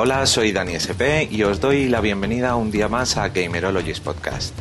[0.00, 3.98] hola, hola, soy Dani SP y os doy la bienvenida un día más a Gamerologies
[3.98, 4.54] Podcast.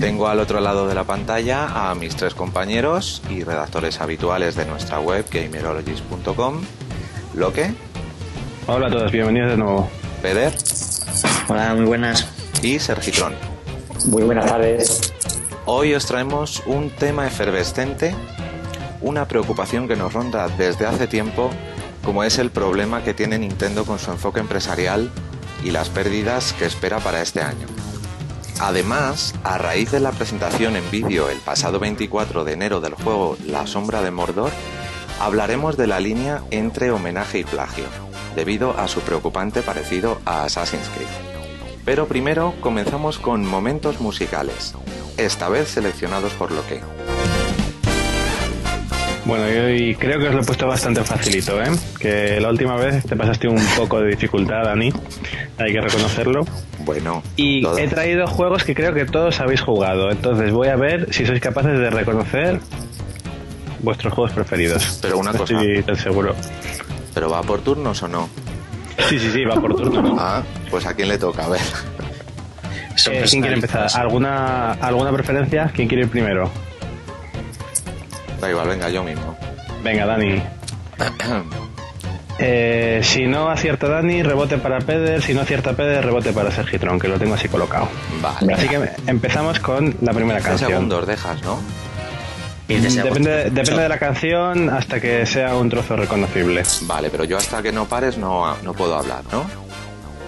[0.00, 4.66] Tengo al otro lado de la pantalla a mis tres compañeros y redactores habituales de
[4.66, 6.60] nuestra web gamerologies.com.
[7.34, 7.72] Loque.
[8.66, 9.88] Hola a todos, bienvenidos de nuevo.
[10.20, 10.52] Peder.
[11.48, 12.26] Hola, muy buenas.
[12.60, 13.34] Y Sergitrón.
[14.06, 15.12] Muy buenas tardes.
[15.66, 18.14] Hoy os traemos un tema efervescente,
[19.02, 21.50] una preocupación que nos ronda desde hace tiempo,
[22.04, 25.10] como es el problema que tiene Nintendo con su enfoque empresarial
[25.64, 27.66] y las pérdidas que espera para este año.
[28.60, 33.36] Además, a raíz de la presentación en vídeo el pasado 24 de enero del juego
[33.46, 34.52] La Sombra de Mordor,
[35.20, 37.86] hablaremos de la línea entre homenaje y plagio,
[38.36, 41.08] debido a su preocupante parecido a Assassin's Creed.
[41.84, 44.74] Pero primero comenzamos con momentos musicales,
[45.16, 46.80] esta vez seleccionados por Loque.
[49.26, 51.70] Bueno, y creo que os lo he puesto bastante facilito, ¿eh?
[51.98, 54.92] Que la última vez te pasaste un poco de dificultad, Dani,
[55.58, 56.44] hay que reconocerlo.
[56.80, 61.08] Bueno, Y he traído juegos que creo que todos habéis jugado, entonces voy a ver
[61.12, 62.60] si sois capaces de reconocer
[63.80, 64.98] vuestros juegos preferidos.
[65.00, 65.54] Pero una No cosa.
[65.54, 66.34] Estoy tan seguro.
[67.14, 68.28] ¿pero va por turnos o no?
[69.08, 70.02] Sí, sí, sí, va por turno.
[70.02, 70.16] ¿no?
[70.18, 71.60] Ah, pues a quién le toca, a ver.
[73.10, 73.88] Eh, ¿Quién quiere empezar?
[73.94, 75.70] ¿Alguna, ¿Alguna preferencia?
[75.74, 76.50] ¿Quién quiere ir primero?
[78.44, 79.34] Da igual, venga, yo mismo.
[79.82, 80.42] Venga, Dani.
[82.36, 85.22] Eh, si no acierta Dani, rebote para Peder.
[85.22, 87.88] Si no acierta Peder, rebote para Sergitron, que lo tengo así colocado.
[88.20, 88.54] Vale.
[88.54, 90.70] Así que empezamos con la primera 15 canción.
[90.72, 91.60] segundos dejas, ¿no?
[92.66, 93.18] 15 segundos.
[93.18, 96.64] Depende, depende de la canción hasta que sea un trozo reconocible.
[96.82, 99.44] Vale, pero yo hasta que no pares no, no puedo hablar, ¿no?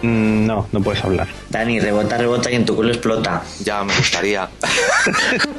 [0.02, 1.26] Mm, no, no puedes hablar.
[1.50, 3.42] Dani, rebota, rebota y en tu culo explota.
[3.64, 4.48] Ya me gustaría.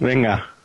[0.00, 0.57] Venga.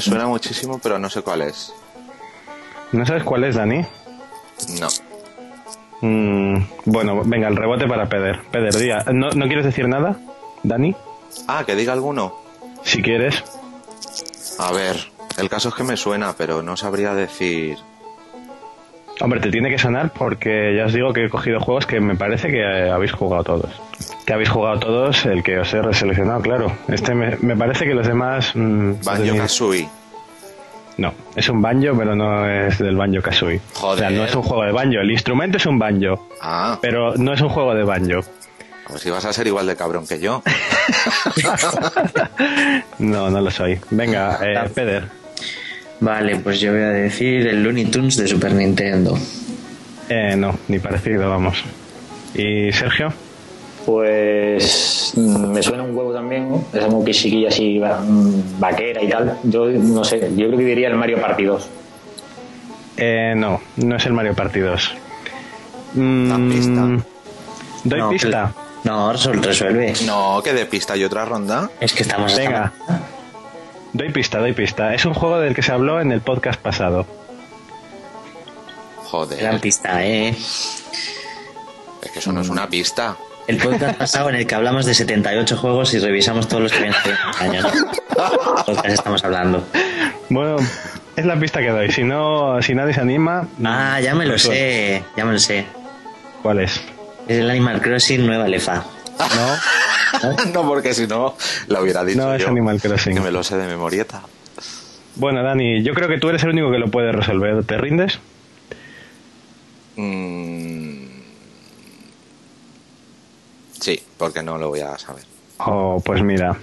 [0.00, 1.74] Me suena muchísimo, pero no sé cuál es.
[2.92, 3.84] ¿No sabes cuál es, Dani?
[4.80, 4.88] No.
[6.00, 8.40] Mm, bueno, venga, el rebote para Peder.
[8.50, 9.04] Peder, diga.
[9.12, 10.16] ¿No, ¿No quieres decir nada,
[10.62, 10.96] Dani?
[11.46, 12.34] Ah, que diga alguno.
[12.82, 13.44] Si quieres.
[14.58, 14.96] A ver,
[15.36, 17.76] el caso es que me suena, pero no sabría decir.
[19.20, 22.16] Hombre, te tiene que sonar porque ya os digo que he cogido juegos que me
[22.16, 23.70] parece que eh, habéis jugado todos.
[24.26, 26.72] Que habéis jugado todos, el que os he reseleccionado, claro.
[26.88, 28.52] Este me, me parece que los demás...
[28.54, 29.88] mm, Banjo Kazooie.
[30.98, 33.60] No, es un banjo, pero no es del banjo Kazooie.
[33.74, 33.94] Joder.
[34.04, 35.00] O sea, no es un juego de banjo.
[35.00, 38.20] El instrumento es un banjo, Ah, pero no es un juego de banjo.
[38.86, 40.42] pues si vas a ser igual de cabrón que yo.
[42.98, 43.78] No, no lo soy.
[43.90, 45.04] Venga, eh, Peder.
[46.00, 49.18] Vale, pues yo voy a decir el Looney Tunes de Super Nintendo.
[50.08, 51.62] Eh, no, ni parecido, vamos.
[52.34, 53.12] ¿Y Sergio?
[53.86, 56.64] Pues mm, me suena un huevo también, ¿no?
[56.72, 58.00] Esa musiquilla así va-
[58.58, 59.38] vaquera y tal.
[59.44, 61.68] Yo no sé, yo creo que diría el Mario Party 2.
[62.98, 64.94] Eh, no, no es el Mario Party 2.
[65.94, 67.04] Mm, pista.
[67.84, 68.52] ¿Doy No, pista?
[68.84, 69.94] No, resol- resuelve.
[70.06, 71.70] No, que de pista y otra ronda.
[71.80, 72.72] Es que estamos hasta- Venga.
[73.92, 74.94] Doy pista, doy pista.
[74.94, 77.06] Es un juego del que se habló en el podcast pasado.
[79.10, 80.28] Gran Joder, pista, ¿eh?
[80.28, 83.16] es que eso no es una pista.
[83.46, 86.78] El podcast pasado en el que hablamos de 78 juegos y revisamos todos los que
[86.78, 87.62] habían salido en el año.
[87.62, 88.64] ¿no?
[88.66, 89.66] Podcast estamos hablando.
[90.28, 90.56] Bueno,
[91.16, 91.90] es la pista que doy.
[91.90, 93.48] Si no, si nadie se anima.
[93.64, 95.66] Ah, ya me lo pues, sé, ya me lo sé.
[96.42, 96.80] ¿Cuál es?
[97.26, 98.84] Es el Animal Crossing Nueva Lefa.
[99.18, 101.34] No, no, porque si no,
[101.68, 102.48] lo hubiera dicho no es yo.
[102.48, 103.14] Animal Crossing.
[103.14, 104.22] Que me lo sé de memorieta.
[105.16, 107.64] Bueno, Dani, yo creo que tú eres el único que lo puede resolver.
[107.64, 108.18] ¿Te rindes?
[109.96, 110.39] Mm,
[113.80, 115.24] Sí, porque no lo voy a saber.
[115.58, 116.56] Oh, pues mira.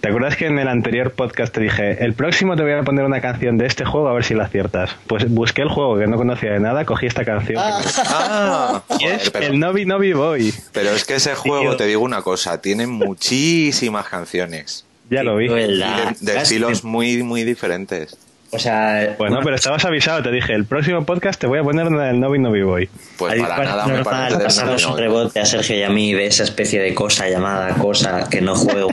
[0.00, 3.04] ¿Te acuerdas que en el anterior podcast te dije, el próximo te voy a poner
[3.04, 4.94] una canción de este juego a ver si la aciertas?
[5.06, 7.58] Pues busqué el juego que no conocía de nada, cogí esta canción.
[7.58, 10.54] Ah, Y joder, es pero, el Novi Novi Boy.
[10.72, 14.84] pero es que ese juego, te digo una cosa, tiene muchísimas canciones.
[15.10, 15.48] Ya lo vi.
[15.48, 18.16] De estilos muy, muy diferentes.
[18.52, 21.86] O sea, Bueno, pero estabas avisado, te dije, el próximo podcast te voy a poner
[21.86, 22.88] una del Novi Novi Boy.
[23.18, 25.82] Pues Ahí para pa- nada me normal, parece pasarnos Novi un rebote a Sergio y
[25.82, 28.92] a mí de esa especie de cosa llamada cosa que no juego.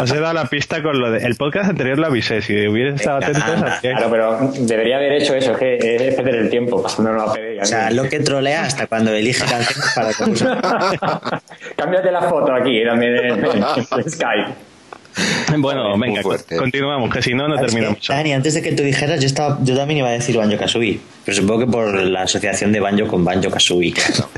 [0.00, 1.24] Os he dado la pista con lo de.
[1.24, 2.42] El podcast anterior lo avisé.
[2.42, 5.76] Si hubierais estado habría- Claro, pero debería haber hecho eso, es que
[6.08, 7.60] es perder el tiempo pasándolo a PD.
[7.60, 11.40] O sea, lo que trolea hasta cuando elige canciones para.
[11.76, 13.64] Cámbiate la foto aquí también en, en
[14.10, 14.71] Skype.
[15.58, 16.56] Bueno, Muy venga, fuerte.
[16.56, 18.06] continuamos, que si no, no que, terminamos.
[18.08, 20.98] Dani, antes de que tú dijeras, yo, estaba, yo también iba a decir Banjo Kazooie.
[21.24, 23.92] Pero supongo que por la asociación de Banjo con Banjo Kazooie.
[23.92, 24.28] Claro.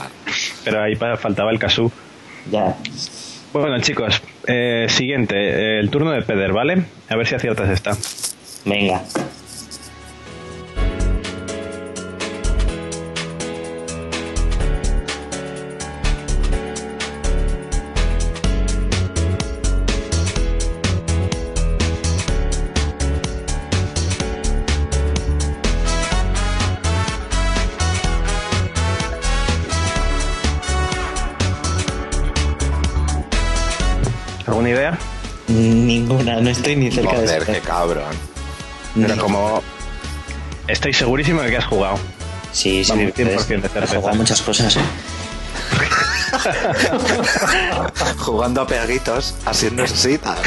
[0.64, 1.90] Pero ahí faltaba el Kazoo.
[2.50, 2.74] ya.
[3.52, 6.82] Bueno, chicos, eh, siguiente, eh, el turno de Peder, ¿vale?
[7.08, 7.96] A ver si aciertas esta.
[8.64, 9.02] Venga.
[36.44, 37.52] No estoy ni cerca de Joder, eso.
[37.52, 38.04] qué cabrón.
[38.94, 39.62] Pero como
[40.68, 41.98] estoy segurísimo de que has jugado.
[42.52, 44.76] Sí, sí, Vamos, puedes- 100% de jugado muchas cosas.
[44.76, 44.80] ¿eh?
[48.18, 50.38] Jugando a peguitos, haciendo citas.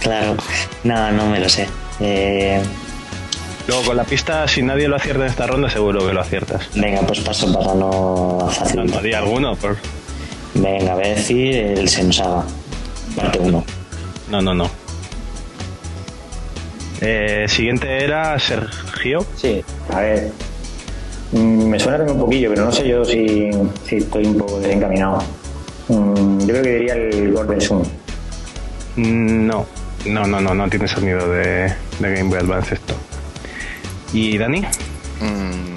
[0.00, 0.36] Claro.
[0.84, 1.68] No, no me lo sé.
[2.00, 2.62] Eh,
[3.68, 6.68] Luego con la pista, si nadie lo acierta en esta ronda, seguro que lo aciertas.
[6.74, 8.86] venga, pues paso para no No, fácil.
[8.86, 9.54] no di alguno.
[9.54, 9.76] Por...
[10.54, 12.42] Venga, voy a decir el Sensaga.
[13.14, 13.64] Parte 1.
[14.30, 14.68] No, no, no.
[17.04, 19.26] Eh, siguiente era Sergio.
[19.36, 19.62] Sí,
[19.92, 20.30] a ver.
[21.32, 23.50] Mm, Me suena también un poquillo, pero no sé yo si,
[23.86, 25.18] si estoy un poco desencaminado.
[25.88, 27.82] Mm, Yo creo que diría el Golden Sun.
[28.96, 29.66] Mm, No,
[30.06, 32.94] no, no, no, no tiene sonido de, de Game Boy Advance esto.
[34.12, 34.60] ¿Y Dani?
[35.20, 35.72] Mm.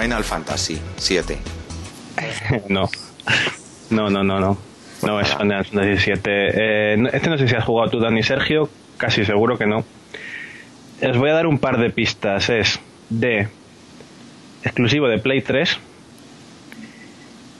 [0.00, 1.36] Final Fantasy 7.
[2.68, 2.88] no.
[3.90, 4.56] No, no, no, no.
[5.02, 6.20] No es Final Fantasy VII.
[6.26, 8.68] Eh, este no sé si has jugado tú, Dani Sergio.
[8.96, 9.84] Casi seguro que no.
[11.02, 12.48] Os voy a dar un par de pistas.
[12.50, 13.48] Es de
[14.64, 15.78] exclusivo de Play 3.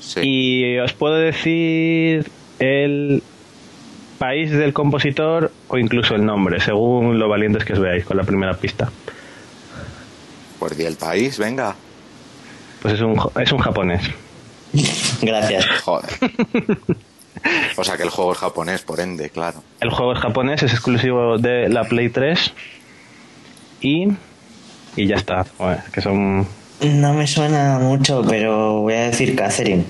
[0.00, 0.20] Sí.
[0.22, 3.22] Y os puedo decir el
[4.18, 8.24] país del compositor o incluso el nombre, según lo valientes que os veáis con la
[8.24, 8.90] primera pista.
[10.58, 11.76] Pues di el país, venga.
[12.82, 14.02] Pues es un, jo- es un japonés.
[15.22, 15.66] Gracias.
[15.84, 16.10] Joder.
[17.76, 19.62] O sea que el juego es japonés, por ende, claro.
[19.80, 22.52] El juego es japonés, es exclusivo de la Play 3
[23.80, 24.08] y,
[24.96, 25.44] y ya está.
[25.56, 26.46] Joder, que son...
[26.80, 29.84] No me suena mucho, pero voy a decir Catherine.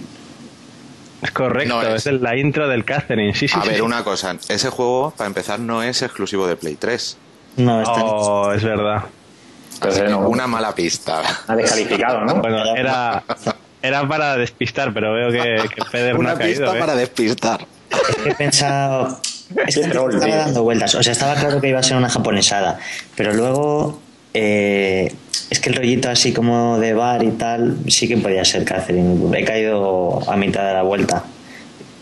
[1.22, 2.06] Es correcto, No es.
[2.06, 2.20] es.
[2.20, 3.34] la intro del Catherine.
[3.34, 3.68] Sí, sí, A sí.
[3.70, 4.36] ver, una cosa.
[4.48, 7.16] Ese juego, para empezar, no es exclusivo de Play 3.
[7.56, 9.02] No, está Oh, es verdad.
[9.74, 10.12] Entonces.
[10.14, 11.22] Una mala pista.
[11.46, 12.36] Ha descalificado, ¿no?
[12.36, 13.22] Bueno, era,
[13.82, 16.62] era para despistar, pero veo que, que Feder no Una ha caído.
[16.64, 16.80] pista ¿eh?
[16.80, 17.66] para despistar.
[17.90, 19.20] Es que he pensado.
[19.66, 20.20] Es que estaba tío.
[20.20, 20.94] dando vueltas.
[20.94, 22.78] O sea, estaba claro que iba a ser una japonesada.
[23.16, 24.00] Pero luego.
[24.34, 25.12] eh,
[25.50, 27.78] es que el rollito así como de bar y tal.
[27.88, 29.38] Sí que podía ser Catherine.
[29.38, 31.24] He caído a mitad de la vuelta.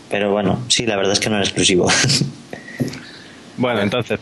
[0.09, 1.89] Pero bueno, sí, la verdad es que no era exclusivo.
[3.59, 4.19] Bueno, entonces,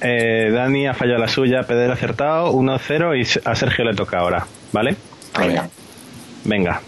[0.00, 4.18] eh, Dani ha fallado la suya, Pedro ha acertado, 1-0 y a Sergio le toca
[4.18, 4.94] ahora, ¿vale?
[5.36, 5.68] Venga.
[6.46, 6.80] Venga.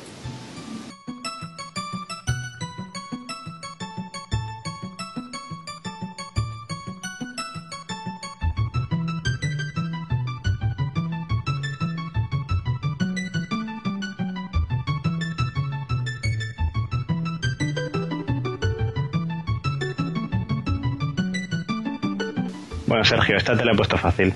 [22.86, 24.32] Bueno, Sergio, esta te la he puesto fácil.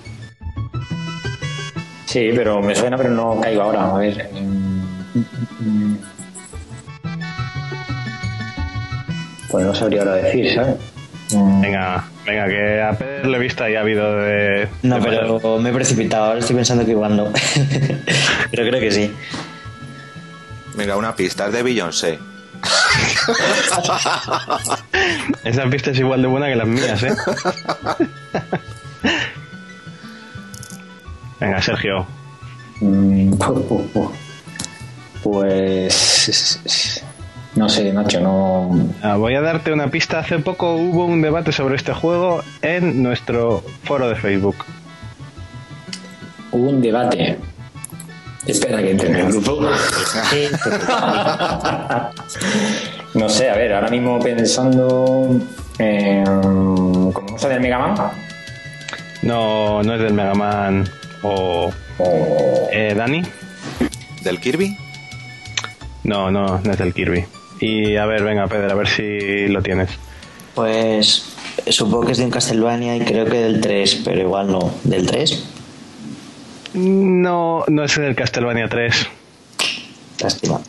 [2.07, 3.95] Sí, pero me suena, pero no caigo ahora.
[3.95, 4.29] A ver.
[9.53, 10.75] Pues no sabría ahora decir, ¿sabes?
[11.33, 14.69] Mm, Venga, venga, que a Pedro le he visto y ha habido de...
[14.83, 15.27] No, de pasar.
[15.41, 16.25] pero me he precipitado.
[16.25, 17.33] Ahora estoy pensando que igual no.
[18.51, 19.15] pero creo que sí.
[20.75, 21.47] Venga, una pista.
[21.47, 22.19] Es de Beyoncé.
[25.45, 27.15] Esa pista es igual de buena que las mías, ¿eh?
[31.41, 32.07] Venga, Sergio.
[32.81, 34.11] mm, pu- pu- pu.
[35.23, 36.92] Pues.
[37.55, 38.71] No sé, Nacho, no.
[39.03, 40.21] Ah, Voy a darte una pista.
[40.21, 44.57] Hace poco hubo un debate sobre este juego en nuestro foro de Facebook.
[46.51, 47.39] Hubo un debate.
[48.47, 49.61] Espera que entre en el grupo.
[53.15, 55.29] No sé, a ver, ahora mismo pensando.
[55.79, 57.95] Eh, ¿Cómo no sale el Mega Man?
[59.21, 60.89] No, no es del Mega Man
[61.23, 61.71] o...
[61.99, 62.69] O.
[62.73, 63.23] Eh, ¿Dani?
[64.23, 64.77] ¿Del Kirby?
[66.05, 67.27] No, no, no es del Kirby.
[67.65, 69.89] Y a ver, venga, Pedro, a ver si lo tienes.
[70.55, 71.25] Pues
[71.69, 74.75] supongo que es de un Castlevania y creo que del 3, pero igual no.
[74.83, 75.45] ¿Del 3?
[76.75, 79.07] No, no es del Castlevania 3.
[80.23, 80.61] Lástima.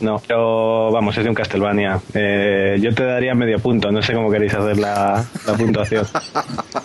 [0.00, 1.98] No, pero vamos, es de un Castlevania.
[2.12, 6.06] Eh, yo te daría medio punto, no sé cómo queréis hacer la, la puntuación.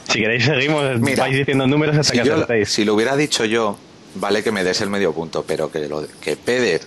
[0.08, 2.70] si queréis seguimos, Mira, vais diciendo números hasta Si, que yo- acertéis.
[2.70, 3.78] si lo hubiera dicho yo,
[4.16, 6.82] vale que me des el medio punto, pero que, lo, que Peder,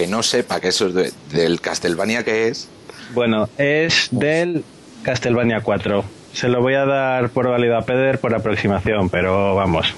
[0.00, 2.68] que no sepa que eso es de- del Castlevania que es,
[3.12, 4.64] Bueno, es del
[5.02, 6.02] Castlevania 4.
[6.32, 9.92] Se lo voy a dar por válido a Peder por aproximación, pero vamos.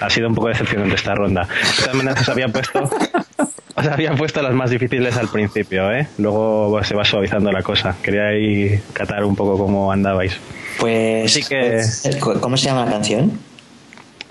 [0.00, 1.48] Ha sido un poco decepcionante esta ronda.
[1.84, 2.82] También os había puesto,
[3.74, 6.06] os había puesto las más difíciles al principio, ¿eh?
[6.18, 7.96] Luego se va suavizando la cosa.
[8.02, 10.36] Quería ahí catar un poco cómo andabais.
[10.78, 11.24] Pues.
[11.36, 11.82] Así que-
[12.40, 13.32] ¿Cómo se llama la canción?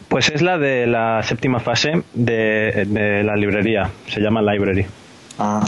[0.09, 3.89] Pues es la de la séptima fase de, de la librería.
[4.07, 4.85] Se llama Library.
[5.37, 5.63] Ah.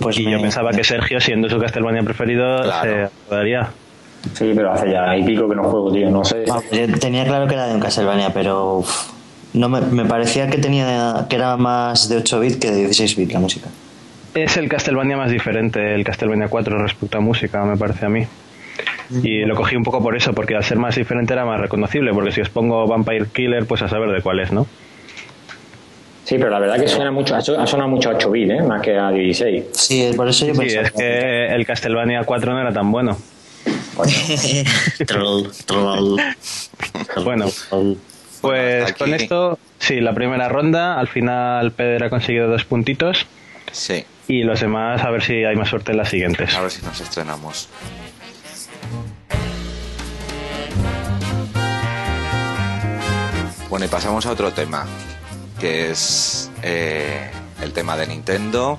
[0.00, 2.90] Pues Y me- yo pensaba que Sergio, siendo su Castlevania preferido, Claro.
[2.90, 3.68] se acordaría.
[4.34, 6.08] Sí, pero hace ya y pico que no juego, tío.
[6.10, 6.44] No sé.
[6.46, 8.76] Yo tenía claro que era de un Castlevania, pero.
[8.78, 9.08] uf,
[9.54, 13.16] no me, me parecía que tenía que era más de 8 bits que de 16
[13.16, 13.68] bits la música.
[14.34, 18.24] Es el Castlevania más diferente, el Castlevania 4 respecto a música, me parece a mí.
[19.22, 22.12] Y lo cogí un poco por eso, porque al ser más diferente era más reconocible,
[22.12, 24.66] porque si os pongo Vampire Killer, pues a saber de cuál es, ¿no?
[26.24, 28.62] Sí, pero la verdad que suena mucho, ha sonado mucho a 8 bit, ¿eh?
[28.62, 29.64] Más que a 16.
[29.72, 30.86] Sí, por eso yo Sí, pensaba.
[30.86, 33.18] es que el Castlevania 4 no era tan bueno.
[35.06, 36.20] troll, troll.
[37.24, 37.46] Bueno,
[38.40, 43.26] pues con esto, sí, la primera ronda, al final Pedro ha conseguido dos puntitos
[43.70, 46.54] sí, y los demás a ver si hay más suerte en las siguientes.
[46.54, 47.68] a ver si nos estrenamos.
[53.72, 54.84] Bueno, y pasamos a otro tema,
[55.58, 57.30] que es eh,
[57.62, 58.78] el tema de Nintendo,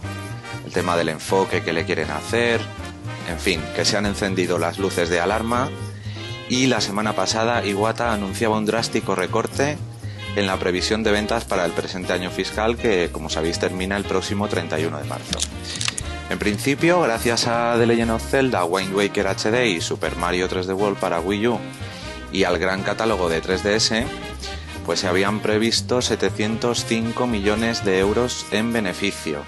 [0.67, 2.61] el tema del enfoque que le quieren hacer,
[3.27, 5.71] en fin, que se han encendido las luces de alarma
[6.47, 9.79] y la semana pasada Iwata anunciaba un drástico recorte
[10.35, 14.03] en la previsión de ventas para el presente año fiscal que, como sabéis, termina el
[14.03, 15.39] próximo 31 de marzo.
[16.29, 20.75] En principio, gracias a The Legend of Zelda, Wind Waker HD y Super Mario 3D
[20.75, 21.59] World para Wii U
[22.31, 24.05] y al gran catálogo de 3DS,
[24.85, 29.43] pues se habían previsto 705 millones de euros en beneficio.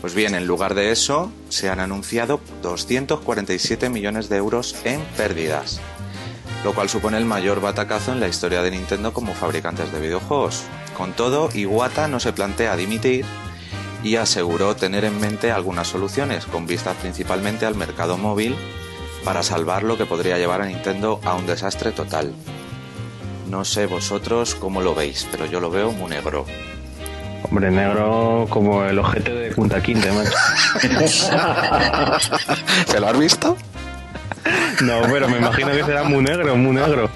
[0.00, 5.80] Pues bien, en lugar de eso, se han anunciado 247 millones de euros en pérdidas,
[6.64, 10.64] lo cual supone el mayor batacazo en la historia de Nintendo como fabricantes de videojuegos.
[10.96, 13.24] Con todo, Iwata no se plantea dimitir
[14.02, 18.56] y aseguró tener en mente algunas soluciones, con vistas principalmente al mercado móvil,
[19.24, 22.34] para salvar lo que podría llevar a Nintendo a un desastre total.
[23.52, 26.46] No sé vosotros cómo lo veis, pero yo lo veo muy negro.
[27.42, 30.32] Hombre, negro como el ojete de Punta Quinte, macho.
[32.86, 33.58] ¿Se lo has visto?
[34.80, 37.10] No, pero me imagino que será muy negro, muy negro.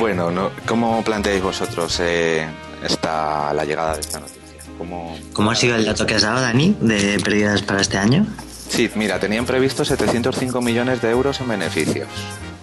[0.00, 2.48] Bueno, no, ¿cómo planteáis vosotros eh,
[2.84, 4.62] esta, la llegada de esta noticia?
[4.78, 8.26] ¿Cómo, ¿Cómo ha sido el dato que has dado, Dani, de pérdidas para este año?
[8.68, 12.08] Sí, mira, tenían previsto 705 millones de euros en beneficios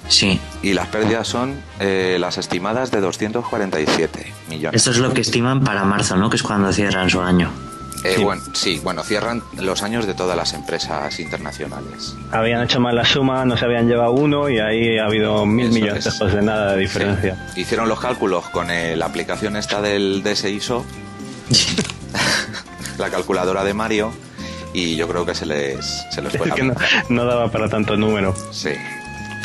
[0.10, 0.40] Sí.
[0.64, 4.80] y las pérdidas son eh, las estimadas de 247 millones.
[4.82, 6.30] Esto es lo que estiman para marzo, ¿no?
[6.30, 7.52] Que es cuando cierran su año.
[8.04, 8.24] Eh, Sí.
[8.24, 12.16] Bueno, sí, bueno, cierran los años de todas las empresas internacionales.
[12.32, 15.66] Habían hecho mal la suma, no se habían llevado uno y ahí ha habido mil
[15.68, 16.20] Eso millones es.
[16.34, 17.36] de nada de diferencia.
[17.56, 17.62] Sí.
[17.62, 20.86] Hicieron los cálculos con eh, la aplicación esta del DSISO,
[22.98, 24.12] la calculadora de Mario,
[24.74, 26.76] y yo creo que se les, se les fue Es la que no,
[27.10, 28.36] no daba para tanto número.
[28.52, 28.72] Sí.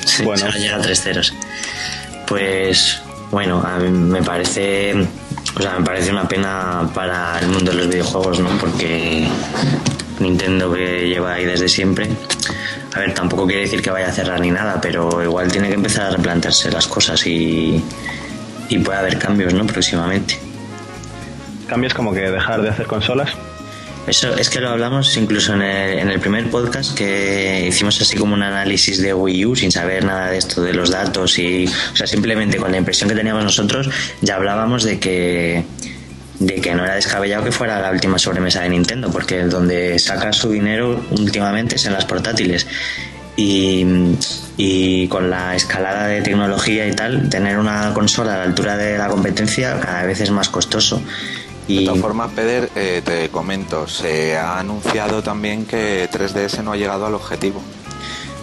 [0.04, 0.40] Sí, Bueno.
[0.46, 1.34] solo llega a tres ceros.
[2.26, 4.94] Pues bueno, a mí me parece,
[5.56, 8.48] o sea, me parece una pena para el mundo de los videojuegos, ¿no?
[8.58, 9.26] Porque
[10.20, 12.08] Nintendo que lleva ahí desde siempre.
[12.94, 15.74] A ver, tampoco quiere decir que vaya a cerrar ni nada, pero igual tiene que
[15.74, 17.82] empezar a replantearse las cosas y,
[18.68, 19.66] y puede haber cambios, ¿no?
[19.66, 20.38] Próximamente.
[21.68, 23.30] Cambios como que dejar de hacer consolas.
[24.06, 28.16] Eso es que lo hablamos incluso en el, en el primer podcast que hicimos así
[28.16, 31.66] como un análisis de Wii U sin saber nada de esto de los datos y
[31.66, 33.88] o sea simplemente con la impresión que teníamos nosotros
[34.20, 35.64] ya hablábamos de que
[36.40, 40.32] de que no era descabellado que fuera la última sobremesa de Nintendo porque donde saca
[40.32, 42.66] su dinero últimamente es en las portátiles.
[43.34, 43.86] Y,
[44.58, 48.98] y con la escalada de tecnología y tal tener una consola a la altura de
[48.98, 51.02] la competencia cada vez es más costoso
[51.80, 56.76] De todas formas, Peder, eh, te comento, se ha anunciado también que 3DS no ha
[56.76, 57.62] llegado al objetivo.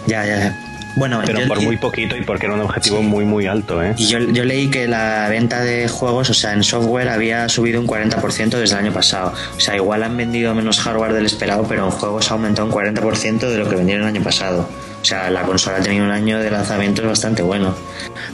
[0.06, 0.66] Ya, ya, ya.
[0.96, 3.94] Bueno, pero yo por muy poquito y porque era un objetivo muy, muy alto, ¿eh?
[3.96, 7.80] Y yo, yo leí que la venta de juegos, o sea, en software había subido
[7.80, 9.32] un 40% desde el año pasado.
[9.56, 12.74] O sea, igual han vendido menos hardware del esperado, pero en juegos ha aumentado un
[12.74, 14.68] 40% de lo que vendieron el año pasado.
[15.00, 17.74] O sea, la consola ha tenido un año de lanzamiento bastante bueno.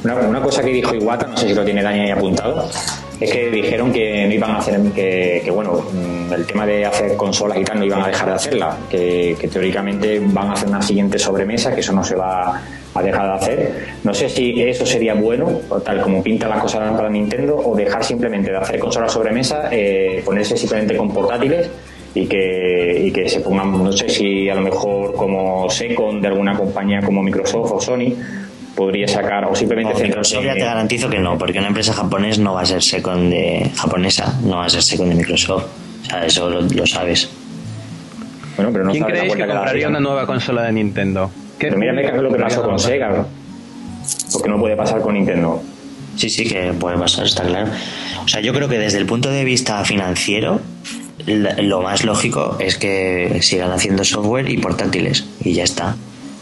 [0.02, 2.68] Una, una cosa que dijo Iwata, no sé si lo tiene Dani ahí apuntado,
[3.20, 6.84] es que dijeron que no iban a hacer, que, que, bueno, mm, el tema de
[6.84, 10.68] hacer consolas y tal no iban a dejar de hacerla, que, teóricamente van a hacer
[10.68, 12.60] una siguiente sobremesa, que eso no se va
[12.94, 13.86] a dejar de hacer.
[14.04, 17.74] No sé si eso sería bueno, o tal como pinta las cosas para Nintendo, o
[17.74, 21.70] dejar simplemente de hacer consolas sobremesa, eh, ponerse simplemente con portátiles
[22.14, 26.28] y que, y que se pongan, no sé si a lo mejor como Second de
[26.28, 28.14] alguna compañía como Microsoft o Sony
[28.76, 32.38] podría sacar o simplemente No, Microsoft ya te garantizo que no, porque una empresa japonés
[32.38, 35.64] no va a ser second de japonesa, no va a ser second de Microsoft.
[36.02, 37.28] O sea, eso lo, lo sabes.
[38.56, 41.30] Bueno, pero no ¿Quién creéis que compraría una nueva consola de Nintendo?
[41.58, 43.26] ¿Qué Pero es lo que pasó con Sega, ¿no?
[44.32, 45.62] porque no puede pasar con Nintendo.
[46.16, 47.70] Sí, sí, que puede pasar, está claro.
[48.24, 50.60] O sea, yo creo que desde el punto de vista financiero,
[51.26, 55.96] lo más lógico es que sigan haciendo software y portátiles, y ya está.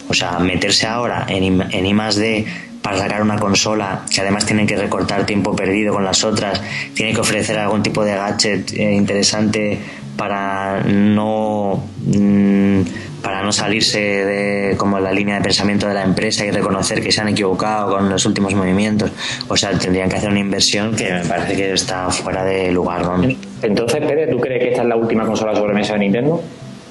[0.08, 2.46] O sea, meterse ahora en, en I más D
[2.82, 6.60] para sacar una consola que además tienen que recortar tiempo perdido con las otras,
[6.92, 9.78] tiene que ofrecer algún tipo de gadget eh, interesante
[10.18, 12.82] para no mm,
[13.22, 17.10] para no salirse de como la línea de pensamiento de la empresa y reconocer que
[17.10, 19.10] se han equivocado con los últimos movimientos.
[19.48, 23.02] O sea, tendrían que hacer una inversión que me parece que está fuera de lugar.
[23.02, 23.26] ¿no?
[23.62, 26.42] Entonces, Pérez, ¿tú crees que esta es la última consola sobremesa de Nintendo?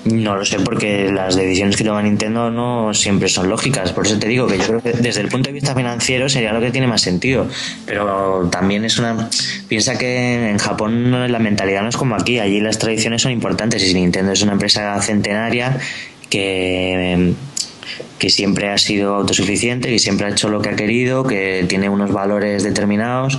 [0.06, 3.94] No lo sé porque las decisiones que toma Nintendo no siempre son lógicas.
[3.94, 6.52] Por eso te digo que yo creo que desde el punto de vista financiero sería
[6.52, 7.48] lo que tiene más sentido.
[7.86, 9.30] Pero también es una...
[9.68, 12.40] Piensa que en Japón la mentalidad no es como aquí.
[12.40, 15.80] Allí las tradiciones son importantes y Nintendo es una empresa centenaria
[16.30, 17.34] que
[18.18, 21.90] que siempre ha sido autosuficiente, que siempre ha hecho lo que ha querido, que tiene
[21.90, 23.38] unos valores determinados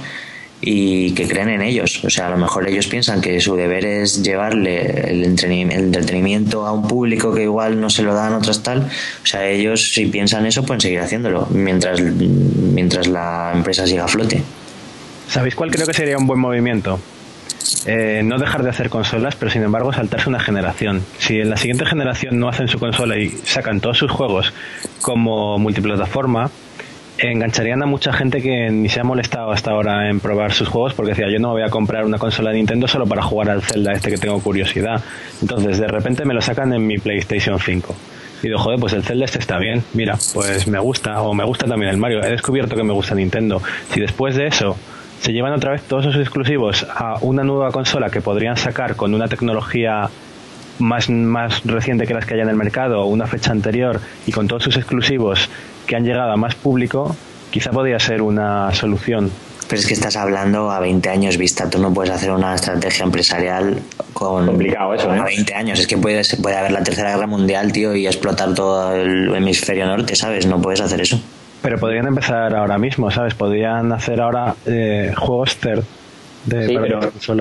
[0.64, 2.02] y que creen en ellos.
[2.04, 6.72] O sea, a lo mejor ellos piensan que su deber es llevarle el, entretenimiento a
[6.72, 8.80] un público que igual no se lo dan otras tal.
[9.22, 14.08] O sea, ellos si piensan eso pueden seguir haciéndolo mientras, mientras la empresa siga a
[14.08, 14.42] flote.
[15.28, 16.98] ¿Sabéis cuál creo que sería un buen movimiento?
[17.86, 21.02] Eh, no dejar de hacer consolas, pero sin embargo saltarse una generación.
[21.18, 24.52] Si en la siguiente generación no hacen su consola y sacan todos sus juegos
[25.00, 26.50] como multiplataforma,
[27.18, 30.94] engancharían a mucha gente que ni se ha molestado hasta ahora en probar sus juegos
[30.94, 33.62] porque decía yo no voy a comprar una consola de Nintendo solo para jugar al
[33.62, 35.02] Zelda este que tengo curiosidad.
[35.40, 37.94] Entonces de repente me lo sacan en mi PlayStation 5.
[38.42, 41.44] Y digo, joder, pues el Zelda este está bien, mira, pues me gusta, o me
[41.44, 43.62] gusta también el Mario, he descubierto que me gusta Nintendo.
[43.90, 44.76] Si después de eso
[45.20, 49.14] se llevan otra vez todos esos exclusivos a una nueva consola que podrían sacar con
[49.14, 50.10] una tecnología
[50.78, 54.48] más, más reciente que las que hay en el mercado, una fecha anterior, y con
[54.48, 55.48] todos sus exclusivos
[55.86, 57.16] que han llegado a más público,
[57.50, 59.30] quizá podría ser una solución.
[59.68, 61.70] Pero es que estás hablando a 20 años vista.
[61.70, 63.78] Tú no puedes hacer una estrategia empresarial
[64.12, 64.46] con.
[64.46, 65.18] Complicado eso, ¿eh?
[65.18, 65.80] A 20 años.
[65.80, 69.86] Es que puede, puede haber la tercera guerra mundial, tío, y explotar todo el hemisferio
[69.86, 70.46] norte, ¿sabes?
[70.46, 71.18] No puedes hacer eso.
[71.62, 73.34] Pero podrían empezar ahora mismo, ¿sabes?
[73.34, 75.82] Podrían hacer ahora eh, juegos third
[76.44, 76.76] de Sí,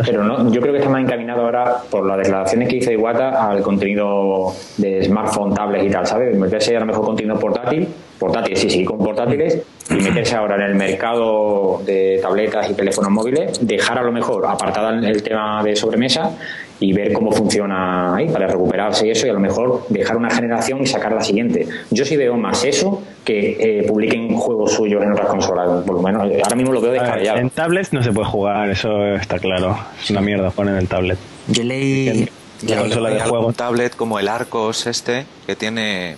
[0.05, 3.49] pero no, yo creo que está más encaminado ahora por las declaraciones que hizo Iwata
[3.49, 6.37] al contenido de smartphone, tablets y tal, ¿sabes?
[6.37, 7.87] Meterse a lo mejor contenido portátil,
[8.23, 9.59] portátil, sí, sí, con portátiles,
[9.89, 14.45] y meterse ahora en el mercado de tabletas y teléfonos móviles, dejar a lo mejor
[14.45, 16.31] apartada el tema de sobremesa
[16.79, 20.29] y ver cómo funciona ahí para recuperarse y eso, y a lo mejor dejar una
[20.29, 21.67] generación y sacar la siguiente.
[21.91, 26.01] Yo sí veo más eso que eh, publiquen juegos suyos en otras consolas, por lo
[26.01, 27.39] menos ahora mismo lo veo ver, descabellado.
[27.39, 29.77] en tablets no se puede jugar, eso está claro.
[30.01, 31.17] Es una mierda en el tablet.
[31.47, 32.29] Yo leí.
[32.67, 33.37] La consola de Hay juego.
[33.37, 36.15] algún tablet como el Arcos este que tiene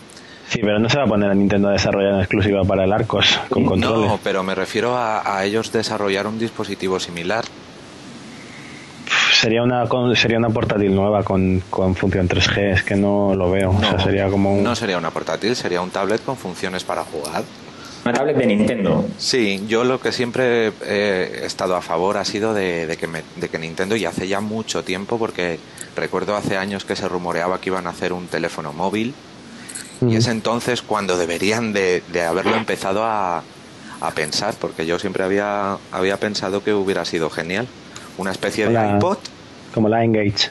[0.49, 2.93] Sí, pero no se va a poner a Nintendo a desarrollar en exclusiva para el
[2.93, 4.07] Arcos con controles.
[4.09, 7.43] No, pero me refiero a, a ellos desarrollar un dispositivo similar.
[9.33, 13.51] Sería una con- sería una portátil nueva con, con función 3G, es que no lo
[13.51, 13.71] veo.
[13.71, 14.63] o sea, No, sería como un...
[14.63, 17.43] no sería una portátil, sería un tablet con funciones para jugar.
[18.05, 19.05] Una tablet de Nintendo.
[19.17, 23.23] Sí, yo lo que siempre he estado a favor ha sido de, de que, me-
[23.35, 25.59] de que Nintendo, y hace ya mucho tiempo, porque
[25.95, 29.13] recuerdo hace años que se rumoreaba que iban a hacer un teléfono móvil,
[30.01, 33.43] y es entonces cuando deberían de, de haberlo empezado a,
[34.01, 37.67] a pensar, porque yo siempre había, había pensado que hubiera sido genial.
[38.17, 39.17] Una especie de iPod.
[39.73, 40.49] Como la Engage.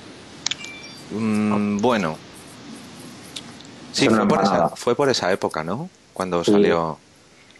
[1.11, 2.16] mm, bueno.
[3.92, 5.88] Sí, fue por, esa, fue por esa época, ¿no?
[6.12, 6.98] Cuando salió...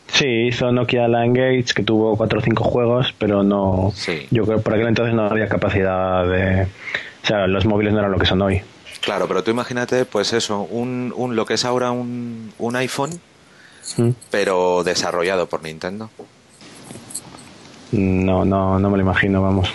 [0.09, 3.93] Sí, hizo Nokia la Engage, que tuvo cuatro o cinco juegos, pero no...
[3.95, 4.27] Sí.
[4.31, 6.65] Yo creo que por aquel entonces no había capacidad de...
[7.23, 8.63] O sea, los móviles no eran lo que son hoy.
[9.05, 13.21] Claro, pero tú imagínate, pues eso, un, un lo que es ahora un, un iPhone
[14.31, 16.09] pero desarrollado por Nintendo.
[17.93, 19.69] No, no, no me lo imagino, vamos.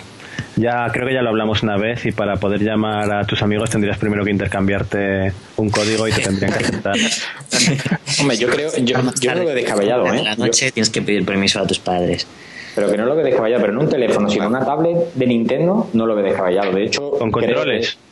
[0.56, 3.70] Ya creo que ya lo hablamos una vez y para poder llamar a tus amigos
[3.70, 6.96] tendrías primero que intercambiarte un código y te tendrían que aceptar.
[8.20, 10.22] Hombre, yo creo, yo, yo no lo veo descabellado, En ¿eh?
[10.24, 12.26] la Yo- noche tienes que pedir permiso a tus padres.
[12.74, 15.26] pero que no lo veo descabellado, pero en un teléfono, sino en una tablet de
[15.26, 16.72] Nintendo, no lo veo descabellado.
[16.72, 17.92] De hecho, Con controles.
[17.92, 18.09] que-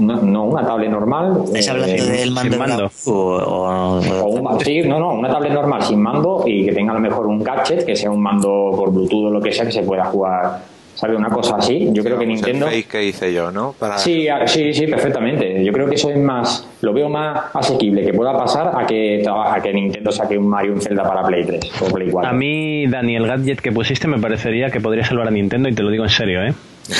[0.00, 1.42] no, no, una tablet normal.
[1.44, 2.56] ¿Estás eh, hablando del mando?
[2.58, 2.90] mando.
[3.06, 6.92] O, o- O un, sí, no, no, una tablet normal sin mando y que tenga
[6.92, 9.64] a lo mejor un gadget, que sea un mando por Bluetooth o lo que sea,
[9.66, 10.58] que se pueda jugar,
[10.94, 11.16] ¿sabes?
[11.16, 11.88] Una cosa así.
[11.92, 12.68] Yo creo que Nintendo...
[12.68, 13.74] El que hice yo, ¿no?
[13.78, 13.98] Para...
[13.98, 15.64] Sí, a- sí, sí, perfectamente.
[15.64, 19.22] Yo creo que eso es más, lo veo más asequible que pueda pasar a que,
[19.26, 22.30] a que Nintendo saque un Mario y un Zelda para Play 3 o Play 4.
[22.30, 25.74] A mí, Dani, el gadget que pusiste me parecería que podría salvar a Nintendo y
[25.74, 26.52] te lo digo en serio, ¿eh?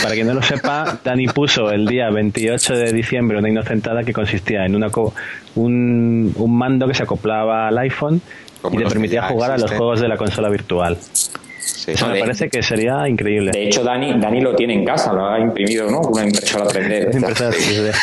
[0.03, 4.12] Para quien no lo sepa, Dani puso el día 28 de diciembre una inocentada que
[4.12, 5.14] consistía en una co-
[5.57, 8.20] un, un mando que se acoplaba al iPhone
[8.62, 10.96] Como y que permitía jugar a los juegos de la consola virtual.
[11.61, 11.92] Sí.
[11.92, 13.50] Eso me de- parece que sería increíble.
[13.53, 16.00] De hecho, Dani, Dani lo tiene en casa, lo ha imprimido, ¿no?
[16.00, 17.14] Una impresora 3D.
[17.14, 17.94] Impresora 3D.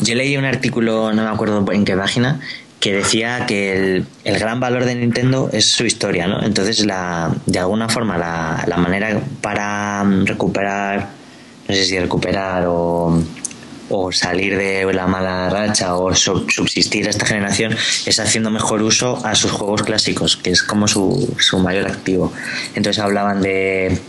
[0.00, 2.40] Yo leí un artículo, no me acuerdo en qué página,
[2.80, 6.42] que decía que el, el gran valor de Nintendo es su historia, ¿no?
[6.42, 11.10] Entonces, la, de alguna forma, la, la manera para mm, recuperar,
[11.68, 13.22] no sé si recuperar o,
[13.90, 18.82] o salir de la mala racha o sub- subsistir a esta generación es haciendo mejor
[18.82, 22.32] uso a sus juegos clásicos, que es como su, su mayor activo.
[22.74, 24.00] Entonces hablaban de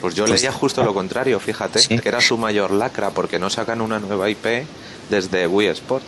[0.00, 1.98] Pues yo Pues- leía justo lo contrario, fíjate, Sí.
[1.98, 4.64] que era su mayor lacra porque no sacan una nueva IP
[5.10, 6.06] desde Wii Sports.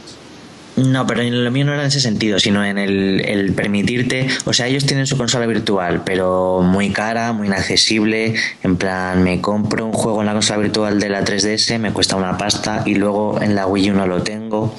[0.81, 4.53] No, pero lo mío no era en ese sentido, sino en el, el permitirte, o
[4.53, 9.85] sea, ellos tienen su consola virtual, pero muy cara, muy inaccesible, en plan, me compro
[9.85, 13.43] un juego en la consola virtual de la 3DS, me cuesta una pasta y luego
[13.43, 14.75] en la Wii U no lo tengo,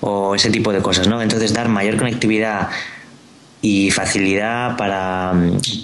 [0.00, 1.20] o ese tipo de cosas, ¿no?
[1.20, 2.70] Entonces dar mayor conectividad
[3.62, 5.32] y facilidad para,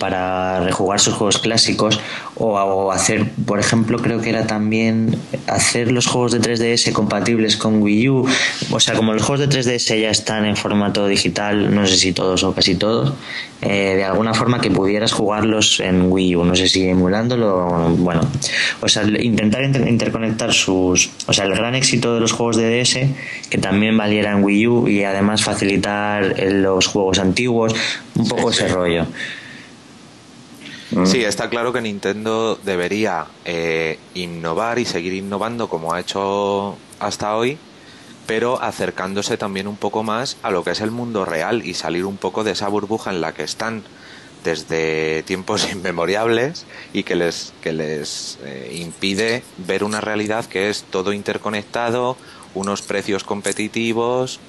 [0.01, 2.01] para rejugar sus juegos clásicos
[2.35, 7.57] o, o hacer, por ejemplo, creo que era también hacer los juegos de 3DS compatibles
[7.57, 8.27] con Wii U.
[8.73, 12.13] O sea, como los juegos de 3DS ya están en formato digital, no sé si
[12.13, 13.15] todos o casi todos,
[13.61, 17.67] eh, de alguna forma que pudieras jugarlos en Wii U, no sé si emulándolo,
[17.99, 18.21] bueno,
[18.81, 22.81] o sea, intentar inter- interconectar sus, o sea, el gran éxito de los juegos de
[22.81, 22.99] DS,
[23.51, 27.75] que también valiera en Wii U y además facilitar eh, los juegos antiguos,
[28.15, 29.07] un poco ese rollo.
[30.91, 31.05] Mm.
[31.05, 37.37] Sí, está claro que Nintendo debería eh, innovar y seguir innovando como ha hecho hasta
[37.37, 37.59] hoy,
[38.29, 42.05] pero acercándose también un poco más a lo que es el mundo real y salir
[42.05, 43.85] un poco de esa burbuja en la que están
[44.45, 50.83] desde tiempos inmemoriales y que les, que les eh, impide ver una realidad que es
[50.83, 52.19] todo interconectado,
[52.53, 54.41] unos precios competitivos,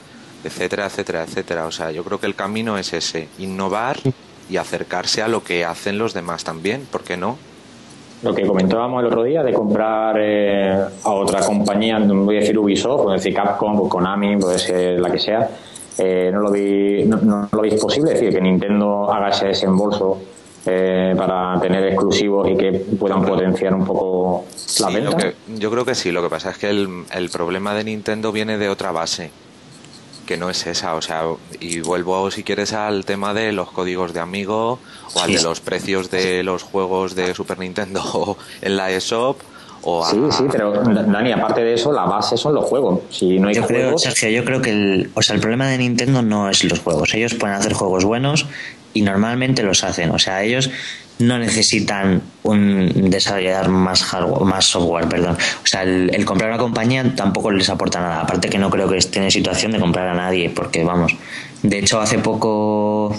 [0.43, 1.65] etcétera, etcétera, etcétera.
[1.65, 4.01] O sea, yo creo que el camino es ese, innovar
[4.49, 7.37] y acercarse a lo que hacen los demás también, ¿por qué no?
[8.21, 12.39] Lo que comentábamos el otro día de comprar eh, a otra compañía, no voy a
[12.41, 15.49] decir Ubisoft, puede decir Capcom, pues Konami, puede ser la que sea,
[15.97, 19.47] eh, no, lo vi, no, no lo veis posible, es decir, que Nintendo haga ese
[19.47, 20.17] desembolso
[20.65, 24.43] eh, para tener exclusivos y que puedan potenciar un poco
[24.81, 25.15] la Sí, venta.
[25.17, 28.33] que- yo creo que sí, lo que pasa es que el, el problema de Nintendo
[28.33, 29.31] viene de otra base,
[30.29, 31.23] que no es esa, o sea,
[31.59, 34.77] y vuelvo si quieres al tema de los códigos de amigo
[35.15, 35.37] o al Sí.
[35.37, 39.37] de los precios de los juegos de Super Nintendo en la eShop
[39.83, 40.09] o a...
[40.09, 43.01] Sí, sí, pero Dani, aparte de eso, la base son los juegos.
[43.09, 45.67] Si no hay Yo creo, juegos, Sergio, yo creo que el, o sea, el problema
[45.67, 47.13] de Nintendo no es los juegos.
[47.13, 48.45] Ellos pueden hacer juegos buenos
[48.93, 50.11] y normalmente los hacen.
[50.11, 50.69] O sea, ellos
[51.19, 55.37] no necesitan un desarrollar más hardware, más software, perdón.
[55.63, 58.21] O sea, el, el comprar una compañía tampoco les aporta nada.
[58.21, 61.15] Aparte que no creo que estén en situación de comprar a nadie, porque vamos.
[61.61, 63.13] De hecho, hace poco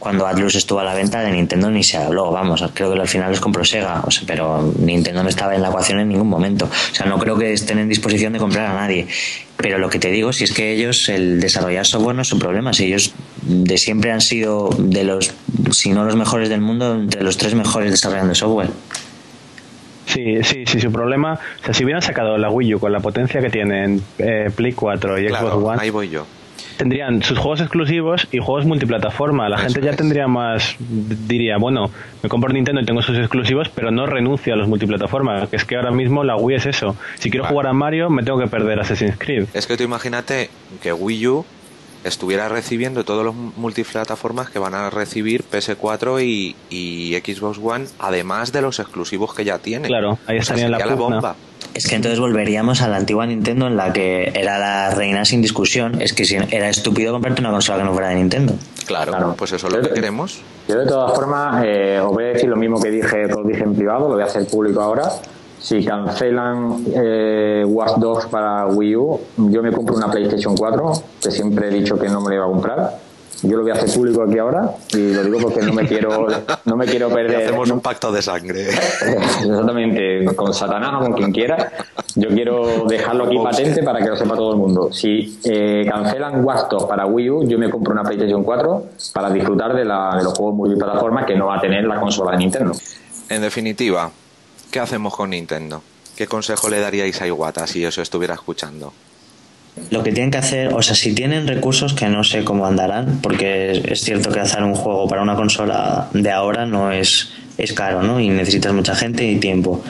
[0.00, 3.06] cuando Atlus estuvo a la venta de Nintendo ni se habló, vamos, creo que al
[3.06, 6.28] final los compró Sega, o sea, pero Nintendo no estaba en la ecuación en ningún
[6.28, 6.64] momento.
[6.64, 9.06] O sea, no creo que estén en disposición de comprar a nadie.
[9.58, 12.38] Pero lo que te digo, si es que ellos, el desarrollar software no es su
[12.38, 15.34] problema, si ellos de siempre han sido de los,
[15.70, 18.70] si no los mejores del mundo, entre los tres mejores desarrollando software.
[20.06, 23.00] Sí, sí, sí, su problema, o sea, si hubieran sacado la Wii U con la
[23.00, 26.26] potencia que tienen eh, Play 4 y Claro, Xbox One, ahí voy yo.
[26.80, 29.48] Tendrían sus juegos exclusivos y juegos multiplataforma.
[29.50, 29.96] La Eso gente ya es.
[29.98, 31.90] tendría más, diría, bueno,
[32.22, 35.66] me compro Nintendo y tengo sus exclusivos, pero no renuncio a los multiplataforma, que es
[35.66, 36.96] que ahora mismo la Wii es eso.
[37.18, 37.52] Si quiero Vale.
[37.52, 39.44] jugar a Mario, me tengo que perder Assassin's Creed.
[39.52, 40.48] Es que tú imagínate
[40.82, 41.44] que Wii U
[42.02, 48.52] estuviera recibiendo todos los multiplataformas que van a recibir PS4 y, y Xbox One, además
[48.52, 49.86] de los exclusivos que ya tiene.
[49.86, 51.36] Claro, ahí O sea, estaría en la bomba.
[51.74, 55.40] Es que entonces volveríamos a la antigua Nintendo en la que era la reina sin
[55.42, 56.00] discusión.
[56.00, 58.54] Es que si era estúpido comprarte una consola que no fuera de Nintendo.
[58.86, 59.34] Claro, Claro.
[59.38, 60.40] pues eso es lo que queremos.
[60.68, 63.46] Yo de todas formas eh, os voy a decir lo mismo que dije, que os
[63.46, 65.04] dije en privado, lo voy a hacer público ahora.
[65.60, 69.20] Si cancelan eh, Watch Dogs para Wii U,
[69.50, 70.92] yo me compro una PlayStation 4,
[71.22, 72.98] que siempre he dicho que no me la iba a comprar.
[73.42, 76.26] Yo lo voy a hacer público aquí ahora y lo digo porque no me quiero,
[76.66, 77.44] no me quiero Y perder.
[77.48, 78.68] hacemos un pacto de sangre.
[78.68, 81.72] Exactamente, con Satanás o con quien quiera.
[82.16, 84.92] Yo quiero dejarlo aquí patente para que lo sepa todo el mundo.
[84.92, 89.74] Si eh, cancelan Dogs para Wii U, yo me compro una PlayStation 4 para disfrutar
[89.74, 92.72] de, la, de los juegos multiplataformas que no va a tener la consola de Nintendo.
[93.28, 94.10] En definitiva,
[94.70, 95.82] ¿qué hacemos con Nintendo?
[96.16, 98.92] ¿Qué consejo le daríais a Iwata si os estuviera escuchando?
[99.90, 103.20] Lo que tienen que hacer, o sea, si tienen recursos que no sé cómo andarán,
[103.22, 107.72] porque es, cierto que hacer un juego para una consola de ahora no es, es
[107.72, 108.20] caro, ¿no?
[108.20, 109.82] Y necesitas mucha gente y tiempo.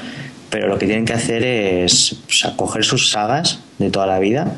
[0.50, 4.56] Pero lo que tienen que hacer es o coger sus sagas de toda la vida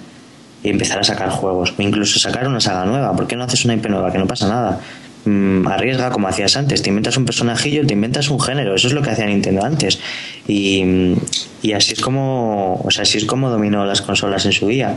[0.62, 1.74] y empezar a sacar juegos.
[1.78, 3.14] O incluso sacar una saga nueva.
[3.14, 4.12] ¿Por qué no haces una IP nueva?
[4.12, 4.80] Que no pasa nada.
[5.24, 6.82] Mm, arriesga como hacías antes.
[6.82, 8.74] Te inventas un personajillo, te inventas un género.
[8.74, 10.00] Eso es lo que hacía Nintendo antes.
[10.48, 11.14] Y,
[11.62, 14.96] y así es como, o sea, así es como dominó las consolas en su día.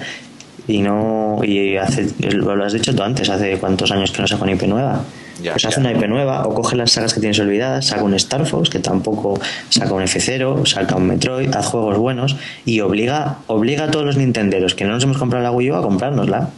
[0.67, 4.43] Y no, y hace, lo has dicho tú antes, hace cuántos años que no saca
[4.43, 5.03] una IP nueva.
[5.43, 5.81] Ya, pues hace ya.
[5.81, 8.79] una IP nueva o coge las sagas que tienes olvidadas, saca un Star Fox que
[8.79, 12.35] tampoco saca un F0, saca un Metroid, haz juegos buenos
[12.65, 15.75] y obliga, obliga a todos los nintenderos que no nos hemos comprado la Wii U
[15.75, 16.49] a comprárnosla.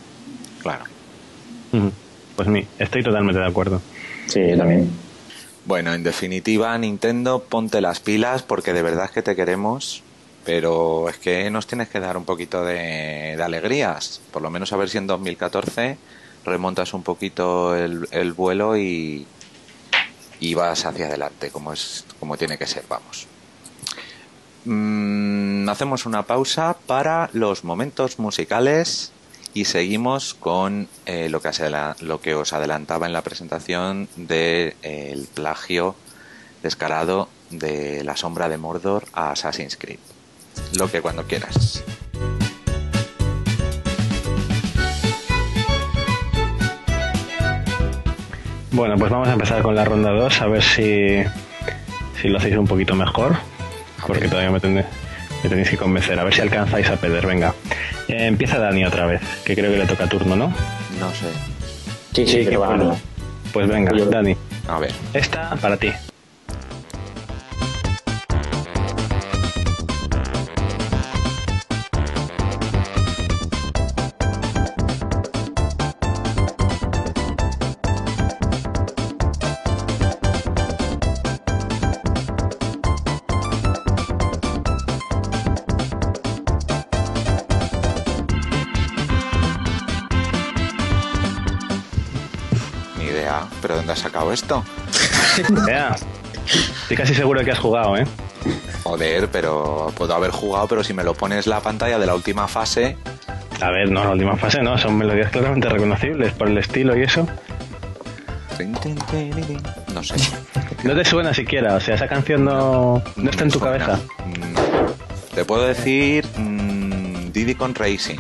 [0.62, 0.86] Claro.
[2.38, 3.82] Pues mí, estoy totalmente de acuerdo.
[4.28, 4.92] Sí, yo también.
[5.66, 10.04] Bueno, en definitiva, Nintendo, ponte las pilas porque de verdad es que te queremos,
[10.46, 14.22] pero es que nos tienes que dar un poquito de, de alegrías.
[14.32, 15.98] Por lo menos a ver si en 2014
[16.46, 19.26] remontas un poquito el, el vuelo y,
[20.40, 23.26] y vas hacia adelante, como, es, como tiene que ser, vamos.
[24.66, 29.12] Mm, hacemos una pausa para los momentos musicales
[29.54, 34.08] y seguimos con eh, lo, que os adela- lo que os adelantaba en la presentación
[34.16, 35.96] del plagio
[36.64, 40.00] descarado de la sombra de Mordor a Assassin's Creed.
[40.78, 41.84] Lo que cuando quieras.
[48.72, 51.24] Bueno, pues vamos a empezar con la ronda 2, a ver si,
[52.22, 53.36] si lo hacéis un poquito mejor,
[54.06, 54.86] porque todavía me, tendré-
[55.44, 57.54] me tenéis que convencer, a ver si alcanzáis a perder, venga.
[58.08, 60.48] Eh, empieza Dani otra vez, que creo que le toca turno, ¿no?
[61.00, 61.28] No sé.
[62.14, 62.68] Sí, sí, qué que va.
[62.68, 62.98] bueno.
[63.54, 64.36] Pues venga, Yo- Dani,
[64.68, 64.92] A ver.
[65.14, 65.92] esta para ti.
[94.32, 94.64] Esto?
[95.66, 95.96] Vea,
[96.82, 98.06] estoy casi seguro que has jugado, ¿eh?
[98.84, 102.48] Joder, pero puedo haber jugado, pero si me lo pones la pantalla de la última
[102.48, 102.98] fase,
[103.60, 107.04] A ver, no, la última fase no, son melodías claramente reconocibles por el estilo y
[107.04, 107.28] eso.
[109.94, 110.16] no sé.
[110.84, 113.84] No te suena siquiera, o sea, esa canción no, no está en tu Suena.
[113.84, 114.00] cabeza.
[114.26, 118.20] Mm, Te puedo decir mm, Diddy con Racing.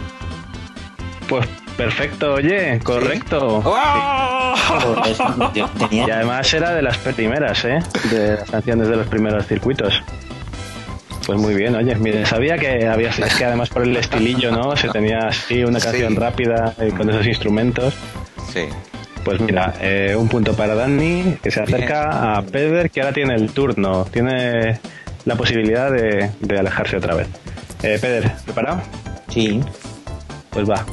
[1.29, 3.61] Pues perfecto, oye, correcto.
[3.63, 4.36] ¡Ah!
[5.53, 7.79] Yo tenía- Y además era de las primeras, ¿eh?
[8.11, 10.01] De las canciones de los primeros circuitos.
[11.25, 14.75] Pues muy bien, oye, mire, sabía que había, es que además por el estilillo, ¿no?
[14.77, 16.19] Se tenía así una canción Sí.
[16.19, 17.93] rápida eh, con esos instrumentos.
[18.53, 18.61] Sí.
[19.25, 23.35] Pues mira, eh, un punto para Dani, que se acerca a Peder, que ahora tiene
[23.35, 24.79] el turno, tiene
[25.25, 27.27] la posibilidad de, de alejarse otra vez.
[27.83, 28.81] Eh, Peder, ¿preparado?
[29.27, 29.59] Sí.
[30.49, 30.85] Pues va.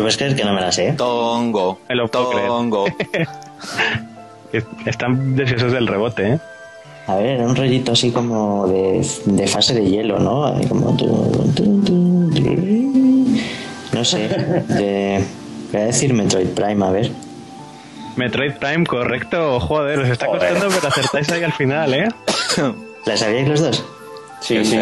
[0.00, 0.92] ¿Te puedes creer que no me la sé?
[0.96, 1.78] Tongo.
[1.86, 2.30] Me lo puedo.
[2.30, 2.86] Tongo.
[4.52, 6.38] Es- Están deseosos del rebote, ¿eh?
[7.06, 10.52] A ver, era un rollito así como de, de fase de hielo, ¿no?
[10.70, 10.96] Como
[13.92, 14.28] no sé.
[14.68, 15.22] De,
[15.70, 17.10] voy a decir Metroid Prime, a ver.
[18.16, 19.60] Metroid Prime, correcto.
[19.60, 20.52] Joder, os está Joder.
[20.54, 22.08] costando, pero acertáis ahí al final, ¿eh?
[23.04, 23.84] ¿La sabíais los dos?
[24.40, 24.78] Sí, sí.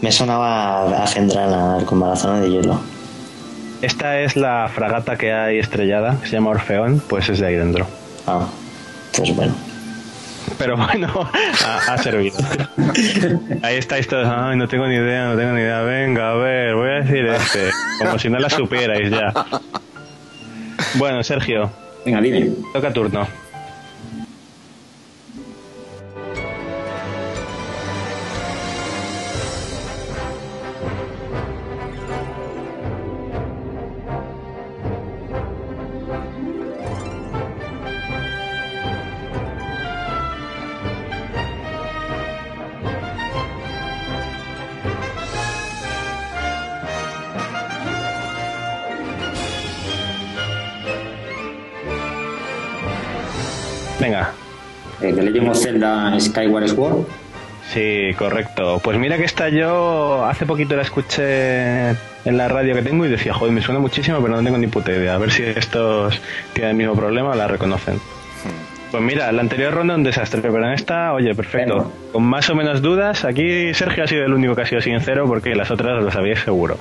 [0.00, 2.78] Me sonaba a Gendrana con la zona de hielo.
[3.84, 7.54] Esta es la fragata que hay estrellada, que se llama Orfeón, pues es de ahí
[7.56, 7.86] dentro.
[8.26, 8.46] Ah,
[9.14, 9.54] pues bueno.
[10.58, 11.08] Pero bueno,
[11.66, 12.38] ha, ha servido.
[13.62, 15.82] Ahí estáis todos, ay, no tengo ni idea, no tengo ni idea.
[15.82, 17.70] Venga, a ver, voy a decir este.
[17.98, 19.32] Como si no la supierais ya.
[20.94, 21.70] Bueno, Sergio,
[22.06, 22.50] Venga, dime.
[22.72, 23.26] toca turno.
[55.74, 57.06] Zelda Skyward Sword.
[57.72, 58.80] Sí, correcto.
[58.82, 63.08] Pues mira que esta yo hace poquito la escuché en la radio que tengo y
[63.08, 65.14] decía, joder, me suena muchísimo, pero no tengo ni puta idea.
[65.14, 66.20] A ver si estos
[66.52, 67.98] tienen el mismo problema la reconocen.
[68.90, 71.90] Pues mira, la anterior ronda un desastre, pero en esta, oye, perfecto.
[72.12, 75.26] Con más o menos dudas, aquí Sergio ha sido el único que ha sido sincero
[75.26, 76.78] porque las otras lo sabíais seguro.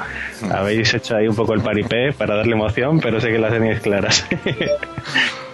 [0.51, 3.79] Habéis hecho ahí un poco el paripé para darle emoción, pero sé que las tenéis
[3.79, 4.27] claras.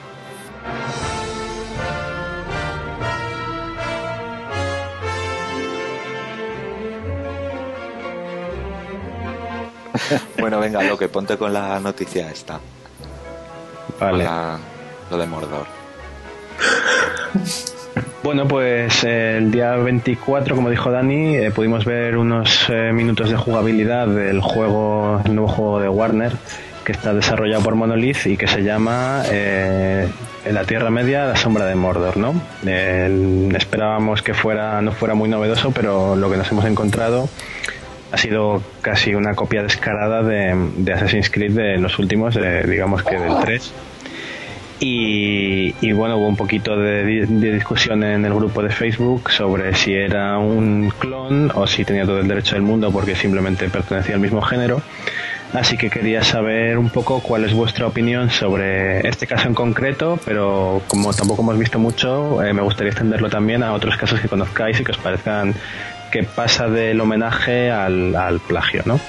[10.39, 12.59] Bueno, venga, lo que ponte con la noticia esta.
[13.99, 14.23] Vale.
[14.23, 14.57] la-
[15.09, 15.65] lo de Mordor.
[18.21, 23.29] Bueno, pues eh, el día 24, como dijo Dani, eh, pudimos ver unos eh, minutos
[23.29, 26.33] de jugabilidad del juego, el nuevo juego de Warner,
[26.83, 30.11] que está desarrollado por Monolith y que se llama En
[30.53, 32.33] la Tierra Media, la sombra de Mordor, ¿no?
[32.65, 37.29] Eh, esperábamos que fuera, no fuera muy novedoso, pero lo que nos hemos encontrado
[38.11, 43.17] ha sido casi una copia descarada de, Assassin's Creed de los últimos, de- digamos que
[43.19, 43.73] del 3.
[44.81, 49.93] Y, bueno, hubo un poquito de, de discusión en el grupo de Facebook sobre si
[49.93, 54.21] era un clon o si tenía todo el derecho del mundo porque simplemente pertenecía al
[54.21, 54.81] mismo género.
[55.53, 60.17] Así que quería saber un poco cuál es vuestra opinión sobre este caso en concreto,
[60.23, 64.29] pero como tampoco hemos visto mucho, eh, me gustaría extenderlo también a otros casos que
[64.29, 65.55] conozcáis y que os parezcan
[66.11, 68.99] que pasa del homenaje al, al plagio, ¿no?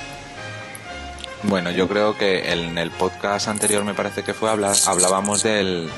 [1.44, 5.88] Bueno, yo creo que en el podcast anterior me parece que fue habla- hablábamos del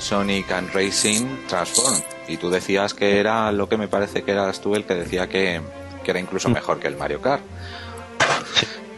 [0.00, 4.60] Sonic and Racing Transform y tú decías que era lo que me parece que eras
[4.60, 5.60] tú el que decía que,
[6.04, 7.42] que era incluso mejor que el Mario Kart.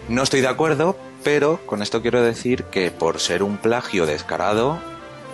[0.09, 4.79] No estoy de acuerdo, pero con esto quiero decir que por ser un plagio descarado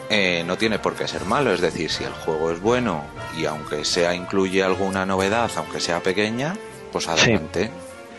[0.09, 1.53] eh, no tiene por qué ser malo.
[1.53, 3.05] Es decir, si el juego es bueno
[3.39, 6.55] y aunque sea incluye alguna novedad, aunque sea pequeña,
[6.93, 7.71] pues adelante.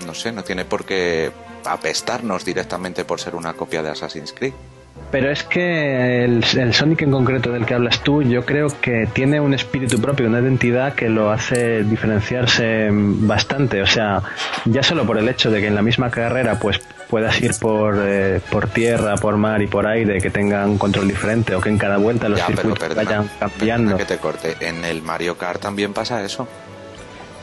[0.05, 1.31] No sé, no tiene por qué
[1.65, 4.53] apestarnos directamente por ser una copia de Assassin's Creed.
[5.11, 9.07] Pero es que el, el Sonic en concreto del que hablas tú, yo creo que
[9.13, 13.81] tiene un espíritu propio, una identidad que lo hace diferenciarse bastante.
[13.81, 14.21] O sea,
[14.65, 17.95] ya solo por el hecho de que en la misma carrera pues puedas ir por,
[17.99, 21.77] eh, por tierra, por mar y por aire, que tengan control diferente o que en
[21.77, 23.97] cada vuelta los Ya, pero circuitos perdona, vayan cambiando.
[23.97, 24.55] que te corte.
[24.59, 26.47] En el Mario Kart también pasa eso.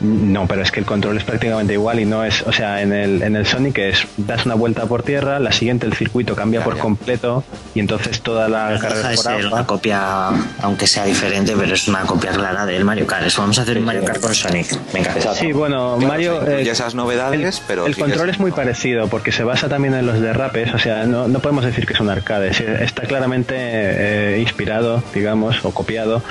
[0.01, 2.91] No, pero es que el control es prácticamente igual y no es, o sea, en
[2.91, 6.63] el, en el Sonic es das una vuelta por tierra, la siguiente el circuito cambia
[6.63, 6.81] por ya.
[6.81, 10.27] completo y entonces toda la No carrera deja de por ser una copia,
[10.61, 13.25] aunque sea diferente, pero es una copia clara del Mario Kart.
[13.25, 14.67] Eso, vamos a hacer un Mario Kart con Sonic.
[14.93, 15.13] Venga.
[15.33, 16.47] Sí, bueno, Claro, Mario.
[16.47, 20.05] eh, esas novedades, el, pero el control es muy parecido porque se basa también en
[20.05, 20.73] los derrapes.
[20.73, 22.49] O sea, no, no podemos decir que es un arcade.
[22.83, 26.21] Está claramente eh, inspirado, digamos, o copiado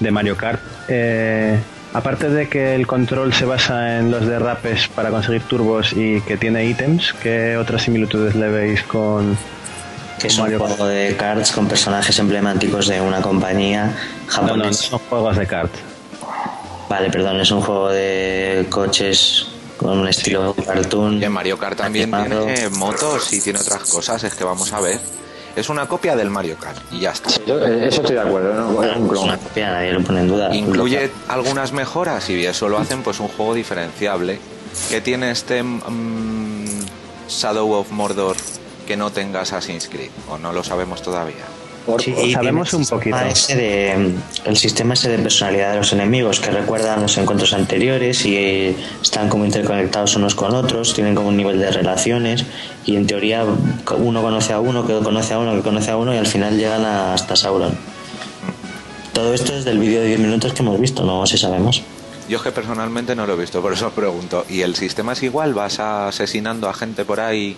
[0.00, 0.60] de Mario Kart.
[0.88, 1.58] Eh,
[1.92, 6.36] aparte de que el control se basa en los derrapes para conseguir turbos y que
[6.36, 9.36] tiene ítems, ¿qué otras similitudes le veis con,
[10.18, 14.54] que es un juego de cards con personajes emblemáticos de una compañía No, no, no
[14.54, 14.82] japonesa.
[14.82, 15.72] son juegos de kart.
[16.88, 21.20] Vale, perdón, es un juego de coches con un estilo cartoon.
[21.20, 22.46] Y en Mario Kart también animado.
[22.46, 24.24] tiene motos y tiene otras cosas.
[24.24, 24.98] Es que vamos a ver.
[25.58, 27.30] Es una copia del Mario Kart y ya está.
[27.30, 28.54] Sí, yo- eh, eso estoy de acuerdo.
[28.54, 28.82] ¿no?
[28.82, 29.24] Es un Es clon.
[29.24, 30.54] una copia, nadie lo pone en duda.
[30.54, 34.38] Incluye algunas mejoras y eso lo hacen pues un juego diferenciable.
[34.90, 36.84] que tiene este mm,
[37.28, 38.36] Shadow of Mordor
[38.86, 40.10] que no tenga Assassin's Creed?
[40.30, 41.44] ¿O no lo sabemos todavía?
[41.98, 43.16] Sí, sabemos un poquito.
[43.18, 44.14] el sistema ese de-
[44.44, 49.28] el sistema ese de personalidad de los enemigos que recuerdan los encuentros anteriores y están
[49.28, 52.44] como interconectados unos con otros, tienen como un nivel de relaciones
[52.84, 53.44] y en teoría
[53.96, 56.56] uno conoce a uno, que conoce a uno, que conoce a uno y al final
[56.58, 57.76] llegan a- hasta Sauron.
[59.12, 61.82] Todo esto es del vídeo de 10 minutos que hemos visto, no sé si sabemos.
[62.28, 64.44] Yo es que personalmente no lo he visto, por eso os pregunto.
[64.50, 65.54] ¿Y el sistema es igual?
[65.54, 67.56] ¿Vas asesinando a gente por ahí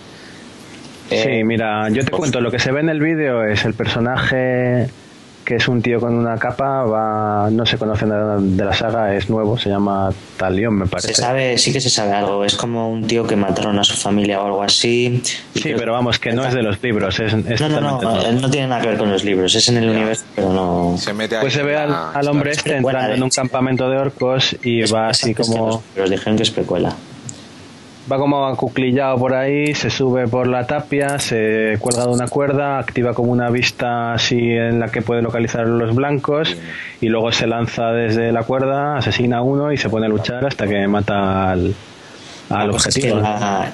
[1.11, 4.89] Sí, mira, yo te cuento, lo que se ve en el vídeo es el personaje
[5.51, 9.17] que es un tío con una capa, va, no se conoce nada de la saga,
[9.17, 11.13] es nuevo, se llama Talion, me parece.
[11.13, 13.97] Se sabe, sí que se sabe algo, es como un tío que mataron a su
[13.97, 15.21] familia o algo así.
[15.55, 18.69] Sí, pero vamos, que no es de los libros, es, no, no, no, no, tiene
[18.69, 20.97] nada que ver con los libros, es en el universo, pero no...
[20.97, 24.83] Se mete pues se ve al, hombre este entrando en un campamento de orcos y
[24.83, 25.83] va así como...
[25.95, 26.95] Pero os dijeron que es precuela
[28.11, 32.79] va como acuclillado por ahí, se sube por la tapia, se cuelga de una cuerda,
[32.79, 36.57] activa como una vista así en la que puede localizar los blancos
[37.01, 40.47] y luego se lanza desde la cuerda, asesina a uno y se pone a luchar
[40.47, 41.75] hasta que mata al,
[42.49, 43.21] al pues objetivo.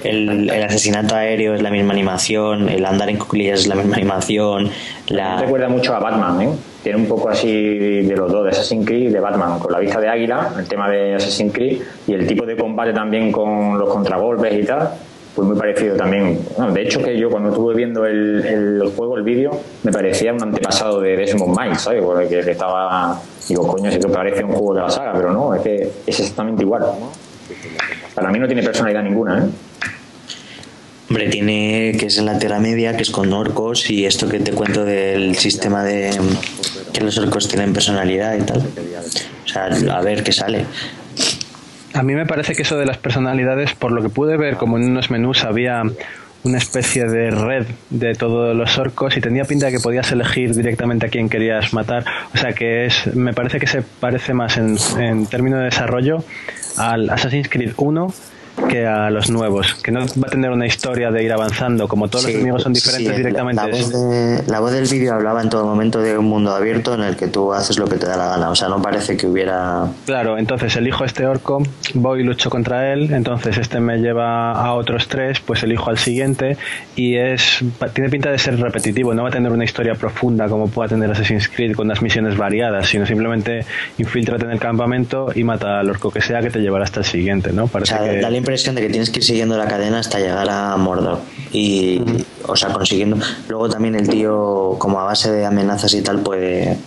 [0.05, 4.70] el, asesinato aéreo es la misma animación, el andar en cuclillas es la misma animación.
[5.09, 5.41] La...
[5.41, 6.51] Recuerda mucho a Batman, ¿eh?
[6.87, 9.80] Tiene un poco así de los dos, de Assassin's Creed y de Batman, con la
[9.80, 13.76] vista de águila, el tema de Assassin's Creed y el tipo de combate también con
[13.76, 14.91] los contragolpes y tal,
[15.34, 16.39] pues muy parecido también.
[16.72, 19.51] de hecho, que yo cuando estuve viendo el, juego, el vídeo,
[19.82, 22.05] me parecía un antepasado de Desmond Miles, ¿sabes?
[22.05, 23.20] Porque estaba.
[23.49, 26.20] Digo, coño, sí que parece un juego de la saga, pero no, es que es
[26.20, 26.84] exactamente igual.
[28.14, 29.49] Para mí no tiene personalidad ninguna, ¿eh?
[31.09, 34.40] Hombre, tiene que es en la Tierra Media, que es con orcos y esto que
[34.40, 36.11] te cuento del sistema de
[36.92, 38.59] que los orcos tienen personalidad y tal.
[38.59, 40.64] O sea, a ver qué sale.
[41.94, 44.78] A mí me parece que eso de las personalidades, por lo que pude ver, como
[44.78, 45.82] en unos menús había
[46.42, 50.54] una especie de red de todos los orcos y tenía pinta de que podías elegir
[50.54, 52.04] directamente a quién querías matar.
[52.34, 56.24] O sea que es, me parece que se parece más en, en términos de desarrollo
[56.76, 58.12] al Assassin's Creed 1
[58.68, 62.09] que a los nuevos, que no va a tener una historia de ir avanzando, como
[62.09, 63.62] todos los enemigos son diferentes directamente.
[64.46, 67.28] La, voz, del vídeo hablaba en todo momento de un mundo abierto en el que
[67.28, 69.86] tú haces lo que te da la gana, o sea, no parece que hubiera...
[70.07, 71.62] Claro, entonces elijo este orco,
[71.94, 75.98] voy y lucho contra él, entonces este me lleva a otros tres, pues elijo al
[75.98, 76.57] siguiente
[76.94, 80.68] y es tiene pinta de ser repetitivo, no va a tener una historia profunda como
[80.68, 83.64] pueda tener Assassin's Creed con las misiones variadas, sino simplemente
[83.98, 87.07] infiltrate en el campamento y mata al orco que sea que te llevará hasta el
[87.07, 87.66] siguiente, ¿no?
[87.66, 91.18] Parece que impresión de que tienes que ir siguiendo la cadena hasta llegar a Mordor.
[91.53, 92.01] Y,
[92.47, 93.18] o sea, consiguiendo.
[93.49, 96.78] Luego también el tío, como a base de amenazas y tal, puede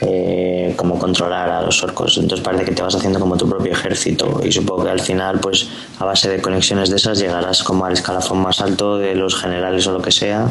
[0.00, 2.18] eh, como controlar a los orcos.
[2.18, 5.38] Entonces parece que te vas haciendo como tu propio ejército y supongo que al final,
[5.40, 5.68] pues
[5.98, 9.86] a base de conexiones de esas, llegarás como al escalafón más alto de los generales
[9.86, 10.48] o lo que sea.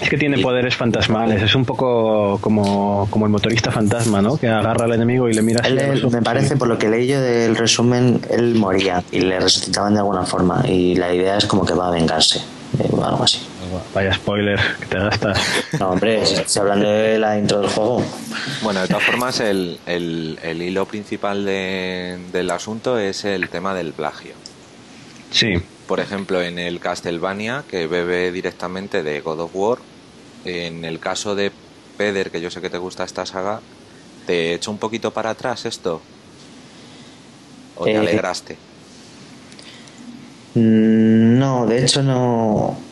[0.00, 4.36] Es que tiene poderes fantasmales, es un poco como, como el motorista fantasma, ¿no?
[4.36, 5.62] Que agarra al enemigo y le mira.
[6.10, 10.00] me parece, por lo que leí yo del resumen, él moría y le resucitaban de
[10.00, 12.40] alguna forma y la idea es como que va a vengarse,
[12.78, 13.40] eh, o algo así.
[13.94, 15.40] Vaya spoiler que te gastas.
[15.78, 18.02] No, hombre, estoy hablando de la intro del juego.
[18.62, 24.34] Bueno, de todas formas, el, el, hilo principal del asunto es el tema del plagio.
[25.30, 25.54] Sí.
[25.86, 29.78] Por ejemplo, en el Castlevania, que bebe directamente de God of War,
[30.44, 31.52] en el caso de
[31.96, 33.60] Peder, que yo sé que te gusta esta saga,
[34.26, 36.00] ¿te echo un poquito para atrás esto?
[37.76, 38.56] ¿O te eh, alegraste?
[40.54, 42.85] Mm, no, de hecho no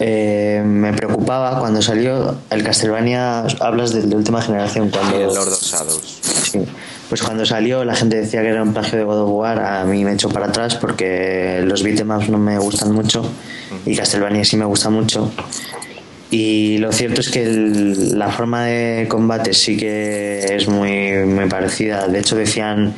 [0.00, 5.16] eh, me preocupaba cuando salió el Castlevania, hablas de, la última generación, cuando...
[5.16, 6.18] el Lord of Shadows.
[6.22, 6.60] Sí,
[7.08, 9.84] pues cuando salió la gente decía que era un plagio de God of War, a
[9.84, 13.24] mí me echó para atrás porque los beatemaps no me gustan mucho
[13.86, 15.30] y Castlevania sí me gusta mucho.
[16.30, 22.06] Y lo cierto es que la forma de combate sí que es muy, muy parecida.
[22.06, 22.94] De hecho decían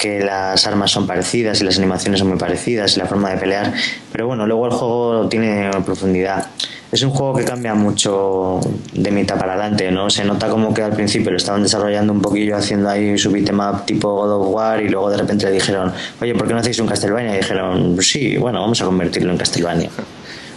[0.00, 3.36] que las armas son parecidas y las animaciones son muy parecidas y la forma de
[3.36, 3.74] pelear,
[4.10, 6.46] pero bueno, luego el juego tiene profundidad.
[6.90, 8.60] Es un juego que cambia mucho
[8.94, 10.08] de mitad para adelante, ¿no?
[10.08, 13.84] Se nota como que al principio lo estaban desarrollando un poquillo haciendo ahí su beatmap
[13.84, 16.78] tipo God of War y luego de repente le dijeron, oye, ¿por qué no hacéis
[16.78, 17.34] un Castlevania?
[17.34, 19.90] Y dijeron, sí, bueno, vamos a convertirlo en Castlevania.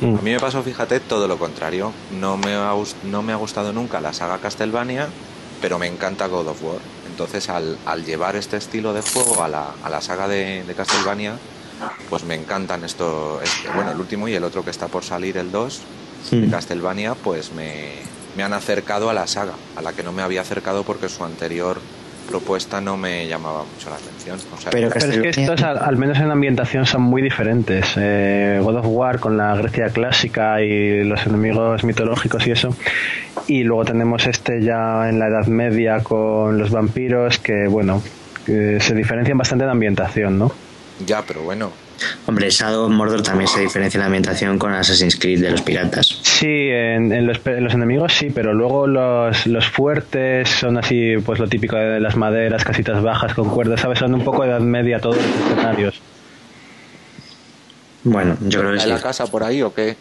[0.02, 1.92] A mí me pasó, fíjate, todo lo contrario.
[2.20, 2.74] No me ha,
[3.04, 5.10] no me ha gustado nunca la saga Castlevania,
[5.62, 6.78] pero me encanta God of War.
[7.14, 10.74] Entonces, al, al llevar este estilo de juego a la, a la saga de, de,
[10.74, 11.38] Castlevania,
[12.10, 15.38] pues me encantan esto, este, bueno, el último y el otro que está por salir,
[15.38, 15.82] el 2,
[16.32, 17.92] de Castlevania, pues me,
[18.36, 21.24] me han acercado a la saga, a la que no me había acercado porque su
[21.24, 21.80] anterior
[22.34, 24.40] propuesta no me llamaba mucho la atención.
[24.72, 27.94] pero, es que estos, al, menos en ambientación, son muy diferentes.
[27.96, 32.76] Eh, God of War con la Grecia clásica y los enemigos mitológicos y eso.
[33.46, 38.02] Y luego tenemos este ya en la Edad Media con los vampiros, que bueno,
[38.46, 40.52] se diferencian bastante en ambientación, ¿no?
[41.06, 41.72] Ya, pero bueno,
[42.26, 45.62] Hombre, Shadow of Mordor también se diferencia en la ambientación con Assassin's Creed de los
[45.62, 46.20] piratas.
[46.24, 51.76] Sí, en, los, enemigos sí, pero luego los, los, fuertes son así, pues lo típico
[51.76, 54.00] de las maderas, casitas bajas con cuerdas, ¿sabes?
[54.00, 56.02] Son un poco de edad media todos los escenarios.
[58.04, 59.96] Bueno, yo creo que ¿En la casa por ahí o qué?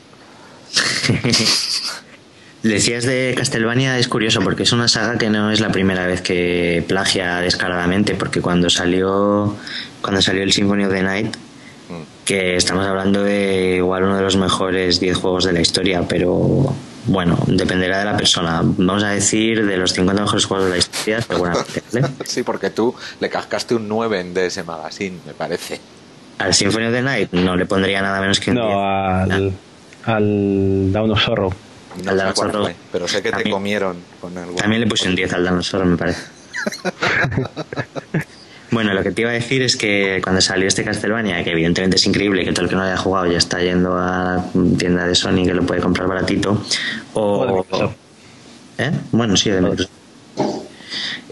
[2.62, 6.22] Decías de Castlevania, es curioso porque es una saga que no es la primera vez
[6.22, 9.56] que plagia descaradamente, porque cuando salió
[10.00, 11.36] cuando salió el Symphony of the Night,
[12.24, 16.72] que estamos hablando de igual uno de los mejores 10 juegos de la historia, pero
[17.06, 18.60] bueno, dependerá de la persona.
[18.62, 21.82] Vamos a decir de los 50 mejores juegos de la historia, seguramente.
[22.24, 25.80] sí, porque tú le cascaste un 9 en DS Magazine, me parece.
[26.38, 28.78] Al Symphony of the Night no le pondría nada menos que un no, 10.
[28.78, 29.52] al,
[30.04, 31.52] al Down of Sorrow.
[32.04, 32.64] No Al cuál Souls.
[32.66, 34.54] fue, pero sé que te También- comieron con algo.
[34.56, 36.22] También le puse un 10 al Dinosaur, me parece.
[38.72, 41.96] bueno, lo que te iba a decir es que cuando salió este Castlevania, que evidentemente
[41.96, 45.06] es increíble, que todo el que no haya jugado ya está yendo a la tienda
[45.06, 46.60] de Sony que lo puede comprar baratito,
[47.12, 47.94] O o...
[48.78, 48.90] ¿Eh?
[49.12, 49.90] Bueno, sí, de Microsoft.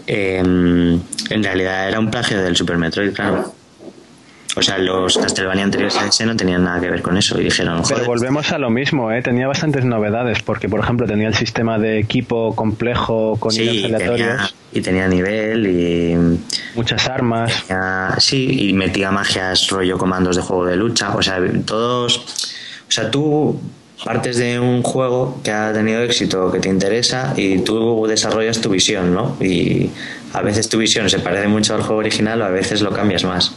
[0.05, 3.53] Eh, en realidad era un plagio del Super Metroid, claro.
[4.55, 7.45] O sea, los Castlevania anteriores a ese no tenían nada que ver con eso y
[7.45, 9.21] dijeron, Pero volvemos a lo mismo, ¿eh?
[9.21, 13.95] tenía bastantes novedades, porque por ejemplo tenía el sistema de equipo complejo con sí, tenía,
[13.95, 16.17] aleatorios, y tenía nivel y
[16.75, 17.63] muchas armas.
[17.65, 21.15] Tenía- sí, y metía magias rollo comandos de juego de lucha.
[21.15, 22.17] O sea, todos.
[22.17, 23.59] O sea, tú
[24.03, 28.69] partes de un juego que ha tenido éxito, que te interesa, y tú desarrollas tu
[28.69, 29.37] visión, ¿no?
[29.39, 29.89] Y
[30.33, 33.23] a veces tu visión se parece mucho al juego original o a veces lo cambias
[33.23, 33.53] más.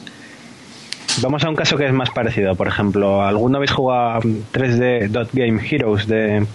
[1.22, 5.08] Vamos a un caso que es más parecido, por ejemplo, ¿alguno habéis jugado a 3D
[5.08, 6.46] Dot Game Heroes de,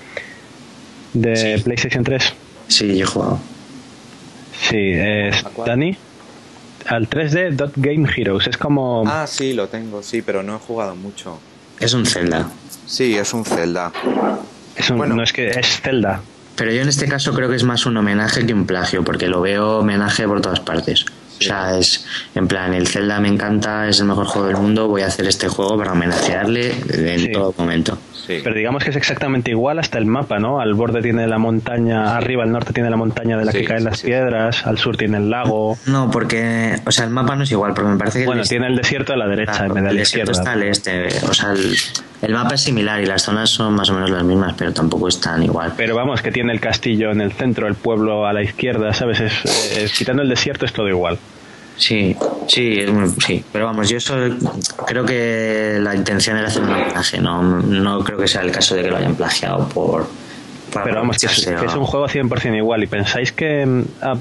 [1.14, 2.34] de PlayStation 3?
[2.68, 3.40] Sí, yo he jugado.
[4.70, 5.44] Sí, es.
[5.66, 5.98] Dani.
[6.88, 9.04] Al 3D Dot Game Heroes, es como...
[9.08, 11.40] Ah, sí, lo tengo, sí, pero no he jugado mucho.
[11.80, 12.50] Es un Zelda.
[12.86, 13.92] Sí, es un Zelda.
[14.76, 15.16] es un- bueno.
[15.16, 16.22] No es que es Zelda.
[16.56, 19.28] Pero yo en este caso creo que es más un homenaje que un plagio, porque
[19.28, 21.06] lo veo homenaje por todas partes.
[21.40, 24.88] O sea, es en plan, el Zelda me encanta, es el mejor juego del mundo,
[24.88, 27.32] voy a hacer este juego para homenajearle en Sí.
[27.32, 27.98] todo momento.
[28.28, 28.42] Sí.
[28.44, 30.60] Pero digamos que es exactamente igual hasta el mapa, ¿no?
[30.60, 33.66] Al borde tiene la montaña, arriba al norte tiene la montaña de la Sí, que
[33.66, 34.08] caen sí, las sí.
[34.08, 35.78] piedras, al sur tiene el lago.
[35.88, 38.48] No, porque, o sea, el mapa no es igual, porque me parece que Bueno, el,
[38.50, 40.32] tiene el desierto a la derecha claro, en vez de la izquierda.
[40.34, 41.08] está al este.
[41.28, 41.76] O sea, el,
[42.22, 45.08] el mapa es similar y las zonas son más o menos las mismas, pero tampoco
[45.08, 45.74] están igual.
[45.78, 49.20] Pero vamos, que tiene el castillo en el centro, el pueblo a la izquierda, ¿sabes?
[49.22, 51.18] Es, es- quitando el desierto es todo igual.
[51.78, 52.14] Sí,
[52.48, 52.90] sí, es
[53.26, 53.42] sí.
[53.54, 54.16] Pero vamos, yo eso
[54.86, 58.76] creo que la intención era hacer un homenaje, no, no creo que sea el caso
[58.76, 60.08] de que lo hayan plagiado por.
[60.84, 62.84] Pero vamos, que es, que es un juego 100% igual.
[62.84, 64.18] Y pensáis que mm, ah,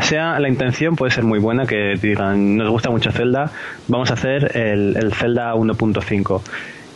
[0.00, 3.52] sea la intención puede ser muy buena, que digan, nos gusta mucho Zelda,
[3.86, 6.40] vamos a hacer el, el Zelda 1.5.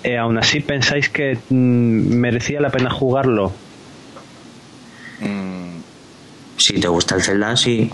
[0.05, 3.53] Eh, aún así, ¿pensáis que mm, merecía la pena jugarlo?
[5.21, 5.81] Mm,
[6.57, 7.91] Si te gusta el Zelda, sí,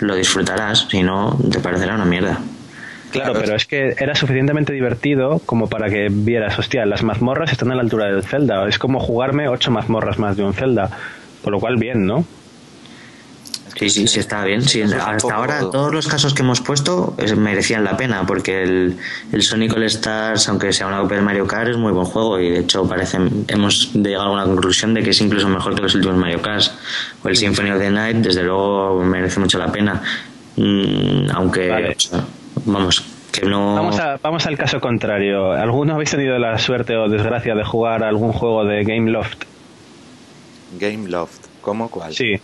[0.00, 2.40] lo disfrutarás, si no, te parecerá una mierda.
[3.10, 7.50] Claro, Claro, pero es que era suficientemente divertido como para que vieras, hostia, las mazmorras
[7.52, 8.68] están a la altura del Zelda.
[8.68, 10.90] Es como jugarme ocho mazmorras más de un Zelda.
[11.42, 12.24] Con lo cual, bien, ¿no?
[13.78, 14.62] Sí, sí, sí, está bien.
[14.62, 18.62] Sí, hasta poco- ahora todos los casos que hemos puesto eh, merecían la pena, porque
[18.62, 18.96] el,
[19.32, 22.40] el Sonic All Stars, aunque sea una copia del Mario Kart, es muy buen juego
[22.40, 23.18] y de hecho parece,
[23.48, 26.64] hemos llegado a una conclusión de que es incluso mejor que los últimos Mario Kart.
[27.22, 30.02] O el Symphony of the Night, desde luego merece mucho la pena.
[30.56, 31.90] Mm, aunque, Vale.
[31.96, 32.24] o sea,
[32.64, 33.76] vamos, que no...
[33.76, 35.52] Vamos, a- vamos al caso contrario.
[35.52, 39.44] ¿Alguno habéis tenido la suerte o desgracia de jugar a algún juego de Game Loft?
[40.80, 42.12] Game Loft, ¿cómo cuál?
[42.12, 42.34] Sí.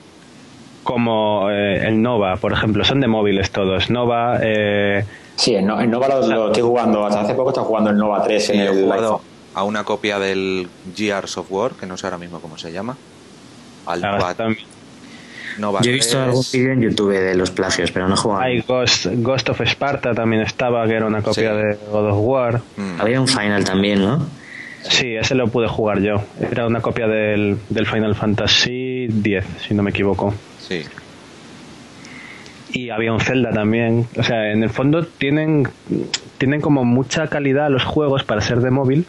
[0.84, 2.84] Como eh, el Nova, por ejemplo.
[2.84, 3.90] Son de móviles todos.
[3.90, 5.04] Nova, eh,
[5.36, 7.04] Sí, el, No- el Nova lo, lo estoy jugando.
[7.04, 9.20] Hasta hace poco estaba jugando el Nova 3 Sí, en el jugado iPhone.
[9.54, 12.96] a una copia del GR Software, que no sé ahora mismo cómo se llama.
[13.86, 14.00] Al
[15.58, 16.22] Nova, Yo he visto 3.
[16.28, 18.42] algún vídeo en YouTube de los plagios, pero no he jugado.
[18.42, 21.56] hay Ghost, Ghost of Sparta también estaba, que era una copia Sí.
[21.56, 22.60] de God of War.
[22.76, 24.26] Mm, Había un Final también, ¿no?
[24.88, 26.22] Sí, ese lo pude jugar yo.
[26.40, 30.34] Era una copia del, del Final Fantasy X, si no me equivoco.
[30.60, 30.82] sí.
[32.72, 34.04] Y había un Zelda también.
[34.18, 35.68] O sea, en el fondo tienen,
[36.38, 39.06] tienen como mucha calidad los juegos para ser de móvil,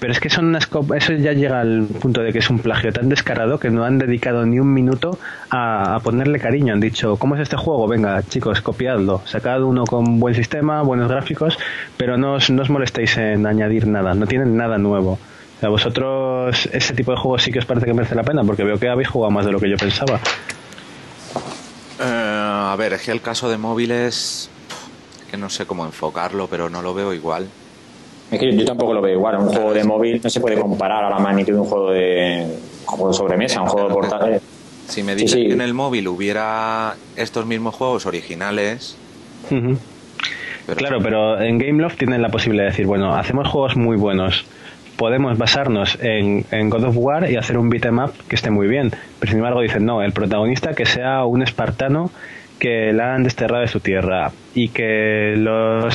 [0.00, 2.92] pero es que son unas eso ya llega al punto de que es un plagio
[2.92, 5.18] tan descarado que no han dedicado ni un minuto
[5.50, 6.72] a, a ponerle cariño.
[6.72, 7.86] Han dicho, ¿cómo es este juego?
[7.86, 9.22] Venga, chicos, copiadlo.
[9.26, 11.58] Sacad uno con buen sistema, buenos gráficos,
[11.96, 14.14] pero no os, no os molestéis en añadir nada.
[14.14, 15.12] No tienen nada nuevo.
[15.12, 18.42] O sea, vosotros ese tipo de juegos sí que os parece que merece la pena,
[18.42, 20.18] porque veo que habéis jugado más de lo que yo pensaba.
[22.00, 24.48] Eh, a ver, es que el caso de móviles,
[25.30, 27.46] que no sé cómo enfocarlo, pero no lo veo igual.
[28.30, 29.36] Es que yo, yo tampoco lo veo igual.
[29.38, 32.46] Un juego de móvil no se puede comparar a la magnitud de un juego de,
[32.80, 34.40] un juego de sobremesa, un juego de portátil.
[34.88, 35.46] Si me dices sí.
[35.46, 38.96] que en el móvil hubiera estos mismos juegos originales,
[39.48, 44.44] pero Claro, pero en Gameloft tienen la posibilidad de decir, bueno, hacemos juegos muy buenos,
[44.96, 48.68] podemos basarnos en, en God of War y hacer un beat'em up que esté muy
[48.68, 48.92] bien.
[49.18, 52.10] Pero sin embargo dicen, no, el protagonista que sea un espartano
[52.60, 55.34] que la han desterrado de su tierra y que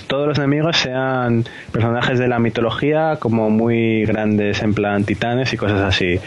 [0.07, 5.57] todos los enemigos sean personajes de la mitología como muy grandes en plan titanes y
[5.57, 6.19] cosas así.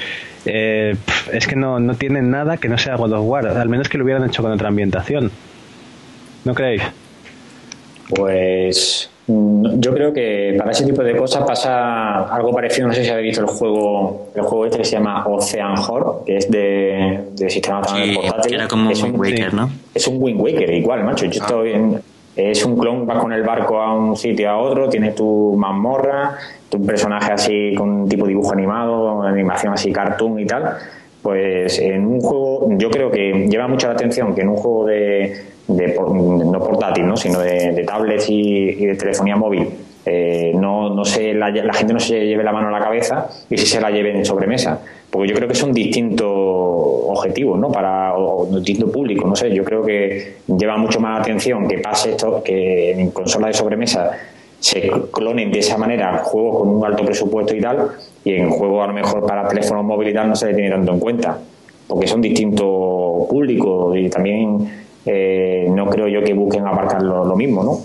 [0.47, 0.97] Eh,
[1.33, 3.99] es que no, no tienen nada que no sea God of War, al menos que
[3.99, 5.31] lo hubieran hecho con otra ambientación.
[6.45, 6.83] ¿No creéis?
[8.09, 12.89] Pues yo creo que para ese tipo de cosas pasa algo parecido.
[12.89, 16.23] No sé si habéis visto el juego, el juego este que se llama Ocean Horror,
[16.25, 18.55] que es de, de sistema sí, portátil.
[18.55, 19.71] Era como es un Wind Waker, ¿no?
[19.95, 21.27] Es un Wind Waker, igual, macho.
[21.27, 22.01] Yo estoy en,
[22.37, 26.39] es un clon, vas con el barco a un sitio a otro, tienes tu mazmorra,
[26.71, 30.77] tu personaje así con un tipo de dibujo animado, animación así cartoon y tal.
[31.29, 34.87] Pues en un juego, yo creo que lleva mucho la atención que en un juego
[34.87, 37.19] de, de no portátil, ¿no?
[37.19, 39.69] sino de, tablets y, de telefonía móvil,
[40.07, 43.59] eh, no, no se la, gente no se lleve la mano a la cabeza y
[43.59, 44.81] si se la lleve en sobremesa.
[45.11, 47.71] Porque yo creo que son distintos objetivos, ¿no?
[47.71, 49.53] Para, o distinto público, no sé.
[49.53, 54.13] Yo creo que lleva mucho más atención que pase esto, que en consolas de sobremesa
[54.61, 57.91] se clonen de esa manera juegos con un alto presupuesto y tal,
[58.25, 60.93] y en juegos a lo mejor para teléfonos móviles tal no se le tiene tanto
[60.93, 61.39] en cuenta,
[61.87, 62.67] porque son distintos
[63.29, 64.69] públicos y también
[65.07, 67.79] eh, no creo yo que busquen abarcar lo, lo mismo, ¿no?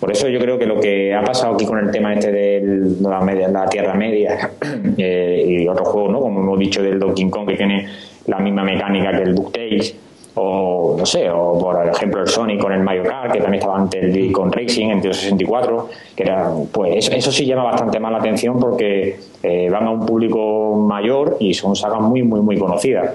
[0.00, 2.96] Por eso yo creo que lo que ha pasado aquí con el tema este de
[3.00, 4.50] la, media- la Tierra Media
[4.98, 6.20] eh, y otros juegos, ¿no?
[6.20, 7.86] Como hemos dicho del Donkey Kong que tiene
[8.26, 9.96] la misma mecánica que el DuckTales
[10.38, 13.78] o no sé, o por ejemplo el Sonic con el Mario Kart, que también estaba
[13.78, 18.12] antes el Kong Racing en 64, que era, pues eso, eso sí llama bastante más
[18.12, 22.58] la atención porque eh, van a un público mayor y son sagas muy, muy, muy
[22.58, 23.12] conocidas.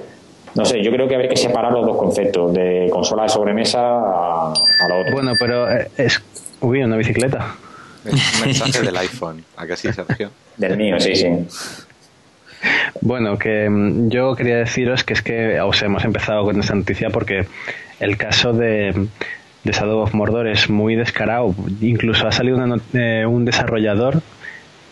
[0.55, 3.79] No sé, yo creo que habría que separar los dos conceptos, de consola de sobremesa
[3.79, 5.13] a, a lo otro.
[5.13, 6.21] Bueno, pero eh, es...
[6.59, 7.55] Uy, una bicicleta.
[8.03, 9.43] Es un mensaje del iPhone.
[9.55, 10.31] ¿A que sí, Sergio?
[10.57, 11.27] Del mío, sí, sí.
[13.01, 16.75] Bueno, que mm, yo quería deciros que es que, o sea, hemos empezado con esta
[16.75, 17.45] noticia porque
[17.99, 19.07] el caso de,
[19.63, 21.55] de Shadow of Mordor es muy descarado.
[21.81, 24.21] Incluso ha salido una eh, un desarrollador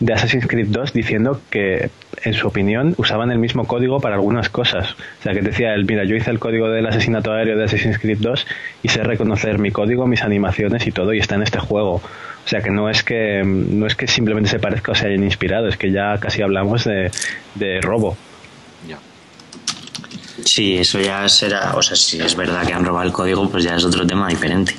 [0.00, 1.90] de Assassin's Creed 2 diciendo que,
[2.22, 4.92] en su opinión, usaban el mismo código para algunas cosas.
[4.92, 7.98] O sea, que decía él, mira, yo hice el código del asesinato aéreo de Assassin's
[7.98, 8.46] Creed 2
[8.82, 11.96] y sé reconocer mi código, mis animaciones y todo, y está en este juego.
[12.44, 15.22] O sea, que no es que no es que simplemente se parezca o se hayan
[15.22, 17.10] inspirado, es que ya casi hablamos de,
[17.54, 18.16] de robo.
[18.88, 18.98] Ya.
[20.46, 23.64] Sí, eso ya será, o sea, si es verdad que han robado el código, pues
[23.64, 24.74] ya es otro tema diferente.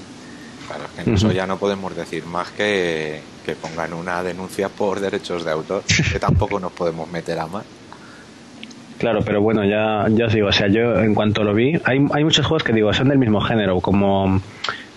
[0.68, 4.70] Claro, es que en eso ya no podemos decir más que, que pongan una denuncia
[4.70, 7.64] por derechos de autor, que tampoco nos podemos meter a más.
[8.98, 12.06] Claro, pero bueno, ya, ya os digo, o sea, yo en cuanto lo vi, hay,
[12.14, 14.40] hay muchos juegos que digo, son del mismo género, como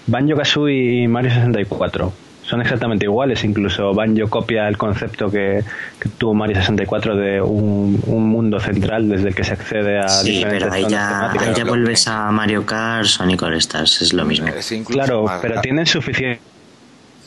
[0.06, 2.12] Banjo Kazooie y Mario 64.
[2.42, 5.64] Son exactamente iguales, incluso Banjo copia el concepto que,
[5.98, 10.08] que tuvo Mario 64 de un, un mundo central desde el que se accede a
[10.08, 11.48] Sí, diferentes pero ahí zonas ya, temáticas.
[11.48, 14.48] ahí ya vuelves a Mario Kart, Sonic All Stars, es lo mismo.
[14.48, 16.40] Es Claro, pero tienen suficiente,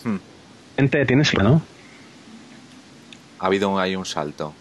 [0.03, 0.17] Hmm.
[0.87, 1.61] Tienes, ¿no?
[3.39, 4.53] Ha habido un- ahí un salto.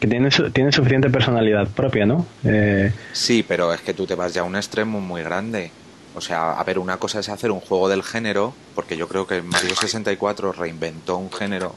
[0.00, 2.26] Que tienen, su- tienen suficiente personalidad propia, ¿no?
[2.44, 5.70] Eh, Sí, pero es que tú te vas ya a un extremo muy grande.
[6.14, 9.26] O sea, a ver, una cosa es hacer un juego del género, porque yo creo
[9.26, 11.74] que Mario 64 reinventó un género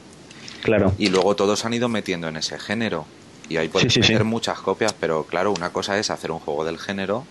[0.62, 0.92] claro.
[0.98, 3.06] y luego todos han ido metiendo en ese género.
[3.48, 4.12] Y ahí puedes Sí, sí, sí.
[4.12, 7.24] meter muchas copias, pero claro, una cosa es hacer un juego del género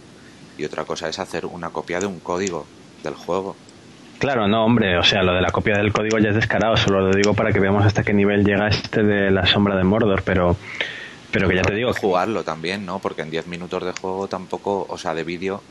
[0.57, 2.65] y otra cosa es hacer una copia de un código
[3.03, 3.55] del juego.
[4.19, 7.01] Claro, no, hombre, o sea, lo de la copia del código ya es descarado, solo
[7.01, 10.23] lo digo para que veamos hasta qué nivel llega este de la sombra de Mordor,
[10.23, 10.55] pero,
[11.31, 12.97] pero que ya te digo, que- jugarlo también, ¿no?
[12.99, 15.61] Porque en 10 minutos de juego tampoco, o sea, de vídeo,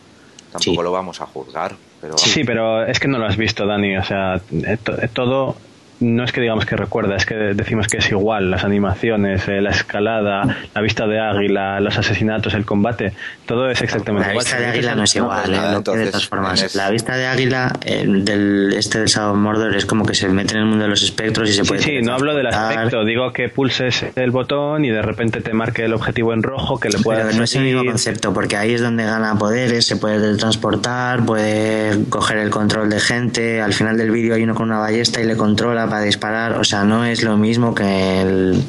[0.52, 0.82] tampoco Sí.
[0.82, 1.74] lo vamos a juzgar.
[2.00, 5.56] Pero sí, pero es que no lo has visto, Dani, o sea, eh, eh, todo
[6.00, 9.60] no es que digamos que recuerda, es que decimos que es igual, las animaciones, eh,
[9.60, 10.42] la escalada,
[10.74, 13.12] la vista de águila, los asesinatos, el combate,
[13.46, 14.44] todo es exactamente La igual.
[14.44, 15.56] vista de águila no es igual, ¿eh?
[15.56, 16.54] Lo que entonces, de todas formas.
[16.54, 20.28] tienes- La vista de águila eh, del este del Shadow Mordor es como que se
[20.28, 21.82] mete en el mundo de los espectros y se Sí, puede.
[21.82, 25.84] sí, no hablo del aspecto, digo que pulses el botón y de repente te marque
[25.84, 28.74] el objetivo en rojo que le puedas Pero no es el mismo concepto, porque ahí
[28.74, 33.60] es donde gana poderes, se puede teletransportar, puede coger el control de gente.
[33.62, 36.52] Al final del vídeo hay uno con una ballesta y le controla para disparar.
[36.52, 38.62] O sea, no es lo mismo que el.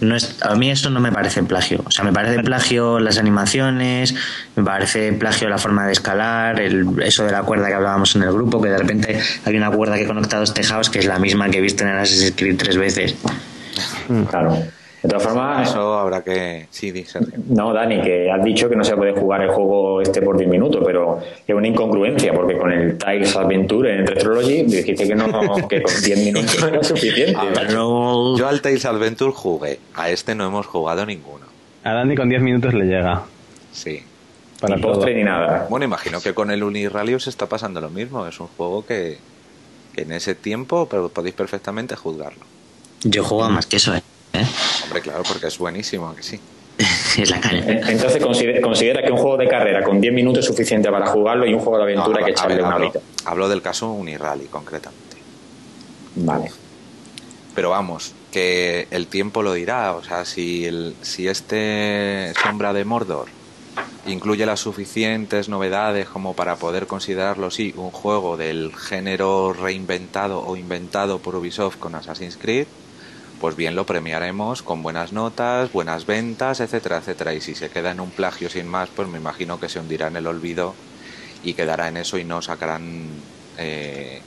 [0.00, 1.82] No es, a mí eso no me parece plagio.
[1.84, 4.14] O sea, me parece plagio las animaciones,
[4.56, 8.24] me parece plagio la forma de escalar, el, eso de la cuerda que hablábamos en
[8.24, 11.20] el grupo, que de repente hay una cuerda que conecta dos tejados que es la
[11.20, 13.14] misma que he visto en Assassin's Creed tres veces.
[14.28, 14.58] Claro.
[15.02, 16.66] De todas formas, Eso habrá que.
[16.70, 17.34] Sí, di, Sergio.
[17.48, 20.48] no, Dani, que has dicho que no se puede jugar el juego este por 10
[20.48, 25.26] minutos, pero es una incongruencia, porque con el Tiles Adventure en Retrology dijiste que no,
[25.68, 27.36] que con 10 minutos era suficiente.
[27.72, 28.38] No.
[28.38, 29.80] Yo al Tales Adventure jugué.
[29.94, 31.46] A este no hemos jugado ninguno.
[31.82, 33.22] A Dani con 10 minutos le llega.
[33.72, 34.02] Sí.
[34.60, 34.92] Para ni todo.
[34.92, 35.66] postre ni nada.
[35.68, 38.24] Bueno, imagino que con el Unirally os está pasando lo mismo.
[38.28, 39.18] Es un juego que,
[39.94, 42.44] que en ese tiempo pero podéis perfectamente juzgarlo.
[43.02, 44.02] Yo juego a más que eso, ¿eh?
[44.32, 44.46] ¿Eh?
[44.84, 46.40] Hombre, claro, porque es buenísimo, ¿a que sí.
[47.18, 50.90] Es la Entonces consider- considera que un juego de carrera con 10 minutos es suficiente
[50.90, 53.00] para jugarlo y un juego de aventura No, hay que ver, echarle una hablo, horita.
[53.26, 55.16] hablo del caso Unirally, concretamente.
[56.16, 56.50] Vale.
[57.54, 59.92] Pero vamos, que el tiempo lo dirá.
[59.92, 63.26] O sea, si, el, si este Sombra de Mordor
[64.06, 70.56] incluye las suficientes novedades como para poder considerarlo, sí, un juego del género reinventado o
[70.56, 72.66] inventado por Ubisoft con Assassin's Creed,
[73.42, 77.34] pues bien lo premiaremos con buenas notas, buenas ventas, etcétera, etcétera.
[77.34, 80.06] Y si se queda en un plagio sin más, pues me imagino que se hundirá
[80.06, 80.76] en el olvido
[81.42, 83.08] y quedará en eso y no sacarán
[83.58, 84.20] eh,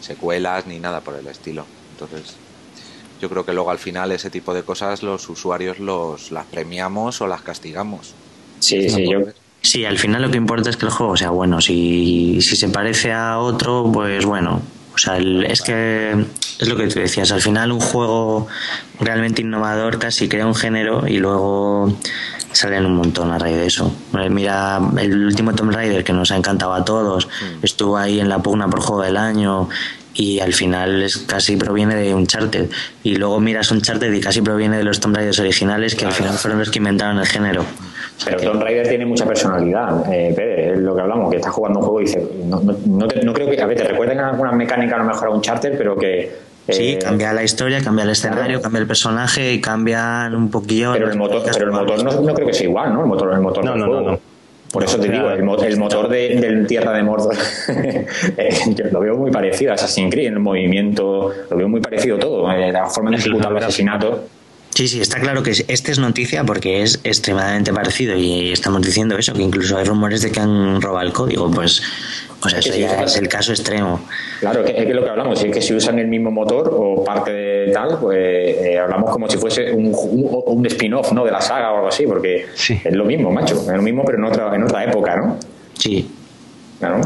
[0.00, 1.66] secuelas ni nada por el estilo.
[1.90, 2.34] Entonces,
[3.20, 7.20] yo creo que luego al final ese tipo de cosas los usuarios los las premiamos
[7.20, 8.14] o las castigamos.
[8.60, 9.20] Sí, sí, yo,
[9.60, 11.60] Sí, al final lo que importa es que el juego sea bueno.
[11.60, 14.62] Si, si se parece a otro, pues bueno.
[14.94, 16.12] O sea, el- es que
[16.58, 17.32] es lo que tú decías.
[17.32, 18.46] Al final un juego
[19.00, 21.96] realmente innovador casi crea un género y luego
[22.52, 23.92] salen un montón a raíz de eso.
[24.18, 27.28] Eh, Mira, el último Tomb Raider que nos ha encantado a todos,
[27.62, 29.68] estuvo ahí en la pugna por juego del año
[30.14, 32.68] y al final es casi proviene de Uncharted.
[33.02, 36.34] Y luego miras Uncharted y casi proviene de los Tomb Raiders originales que al final
[36.34, 37.64] fueron los que inventaron el género.
[38.24, 41.80] Pero Tomb Raider tiene mucha personalidad, eh, Pérez, es lo que hablamos, que estás jugando
[41.80, 44.20] un juego y dices, no, no, no te- no creo que, a ver, te recuerden
[44.20, 46.20] alguna mecánica a lo mejor a un charter, pero que...
[46.68, 48.60] eh, Sí, cambia la historia, cambia el escenario, claro.
[48.62, 50.92] cambia el personaje y cambian un poquillo.
[50.92, 53.00] Pero el motor, pero el motor no, no creo que sea igual, ¿no?
[53.00, 54.20] El motor, el motor No, no, no.
[54.72, 57.34] Por eso te O sea, digo, el, mo- el motor de, del Tierra de Mordor
[58.36, 62.18] eh, yo lo veo muy parecido a Assassin's Creed, el movimiento, lo veo muy parecido
[62.18, 64.20] todo, eh, la forma de ejecutar los asesinatos.
[64.74, 68.80] Sí, sí, está claro que es- este es noticia porque es extremadamente parecido y estamos
[68.82, 71.50] diciendo eso, que incluso hay rumores de que han robado el código.
[71.50, 71.82] Pues,
[72.40, 74.00] o sea, eso ya es el caso extremo.
[74.40, 76.70] Claro, es que, es lo que hablamos, si es que si usan el mismo motor
[76.72, 81.24] o parte de tal, pues eh, hablamos como si fuese un, un, un spin-off ¿no?
[81.26, 82.80] de la saga o algo así, porque Sí.
[82.82, 85.38] es lo mismo, macho, es lo mismo pero en otra, en otra época, ¿no?
[85.78, 86.10] Sí,
[86.80, 87.00] Claro.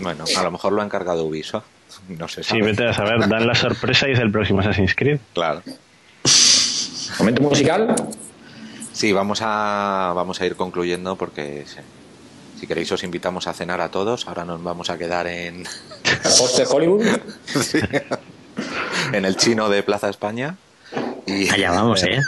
[0.00, 1.64] Bueno, a lo mejor lo ha encargado Ubisoft.
[2.08, 2.42] No sé.
[2.42, 5.20] Sí, vete a saber, dan la sorpresa y es el próximo Assassin's Creed.
[5.32, 5.62] Claro.
[7.22, 7.94] Momento musical,
[8.92, 11.78] Sí, vamos a, vamos a ir concluyendo porque sí.
[12.58, 14.26] si queréis os invitamos a cenar a todos.
[14.26, 17.04] Ahora nos vamos a quedar en, el post de Hollywood.
[19.12, 20.56] en el chino de Plaza España.
[21.24, 22.18] Y, allá vamos, ¿eh?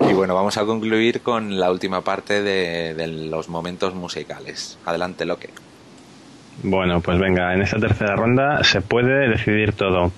[0.10, 4.76] Y bueno, vamos a concluir con la última parte de, de los momentos musicales.
[4.84, 5.48] Adelante, Loque.
[6.62, 10.12] Bueno, pues venga, en esta tercera ronda se puede decidir todo.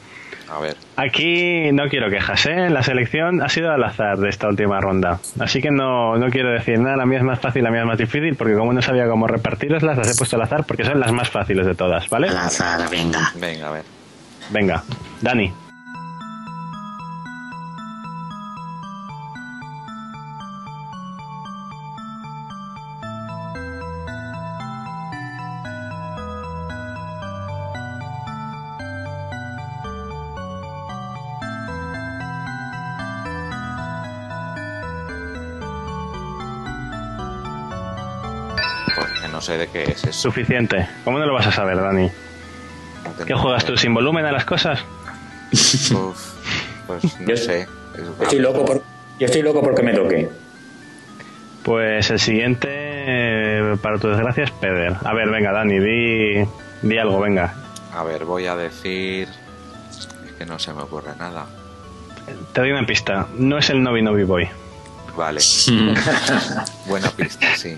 [0.53, 0.77] A ver.
[0.97, 2.69] Aquí no quiero quejas, ¿eh?
[2.69, 5.19] La selección ha sido al azar de esta última ronda.
[5.41, 7.87] Así que no, no quiero decir nada, la mía es más fácil, la mía es
[7.87, 11.01] más difícil, porque como no sabía cómo repartiroslas, las he puesto al azar porque son
[11.01, 12.29] las más fáciles de todas, ¿vale?
[12.29, 13.33] Al azar, venga.
[13.37, 13.85] Venga, a ver.
[14.51, 14.83] Venga,
[15.23, 15.53] Dani.
[39.53, 40.13] Sé de qué es eso.
[40.13, 40.89] Suficiente.
[41.05, 42.11] ¿Cómo no lo vas a saber, Dani?
[43.19, 43.77] No ¿Qué juegas tú?
[43.77, 44.81] ¿Sin volumen a las cosas?
[45.53, 46.33] Uf,
[46.87, 47.67] pues no Yo- sé.
[47.97, 48.83] Yo estoy loco por,
[49.19, 50.29] yo estoy loco porque me toque.
[51.63, 54.97] Pues el siguiente, eh, para tu desgracia, es Peder.
[55.05, 56.45] A ver, venga, Dani, di,
[56.83, 57.55] di algo, venga.
[57.95, 59.29] A ver, voy a decir.
[60.27, 61.47] Es que no se me ocurre nada.
[62.53, 63.27] Te doy una pista.
[63.37, 64.49] No es el Novi Novi Boy.
[65.17, 65.41] Vale,
[66.87, 67.77] buena pista, sí.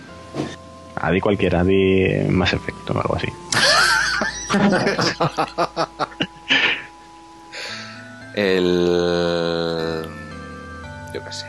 [1.06, 3.28] Ah, di cualquiera, di más efecto o algo así.
[8.34, 10.06] El.
[11.12, 11.46] Yo qué sé.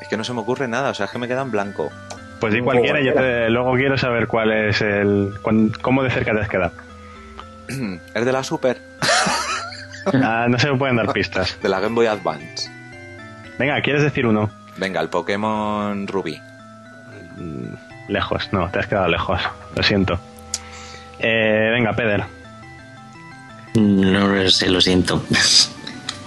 [0.00, 1.90] Es que no se me ocurre nada, o sea, es que me queda en blanco.
[2.40, 5.34] Pues di cualquiera y yo te, luego quiero saber cuál es el.
[5.80, 6.72] cómo de cerca te has quedado.
[8.14, 8.80] Es de la Super,
[10.12, 11.56] Ah, no se me pueden dar pistas.
[11.62, 12.68] de la Game Boy Advance.
[13.58, 14.50] Venga, ¿quieres decir uno?
[14.76, 16.40] Venga, el Pokémon Rubí.
[18.08, 19.40] Lejos, no, te has quedado lejos.
[19.76, 20.18] Lo siento.
[21.18, 22.24] Eh, venga, Peder.
[23.74, 25.22] No lo sé, lo siento.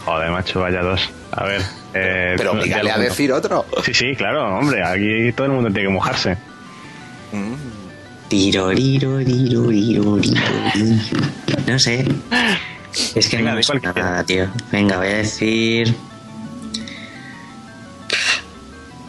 [0.06, 1.10] Joder, macho, vaya dos.
[1.32, 1.62] A ver.
[1.94, 3.66] Eh, Pero obligale a decir otro.
[3.84, 6.38] Sí, sí, claro, hombre, aquí todo el mundo tiene que mojarse.
[7.32, 7.54] Mm.
[8.30, 10.38] Tirorirorirorirorirorir.
[11.68, 12.06] No sé.
[13.16, 14.48] Es que Venga, no me suena nada, tío.
[14.72, 15.94] Venga, voy a decir.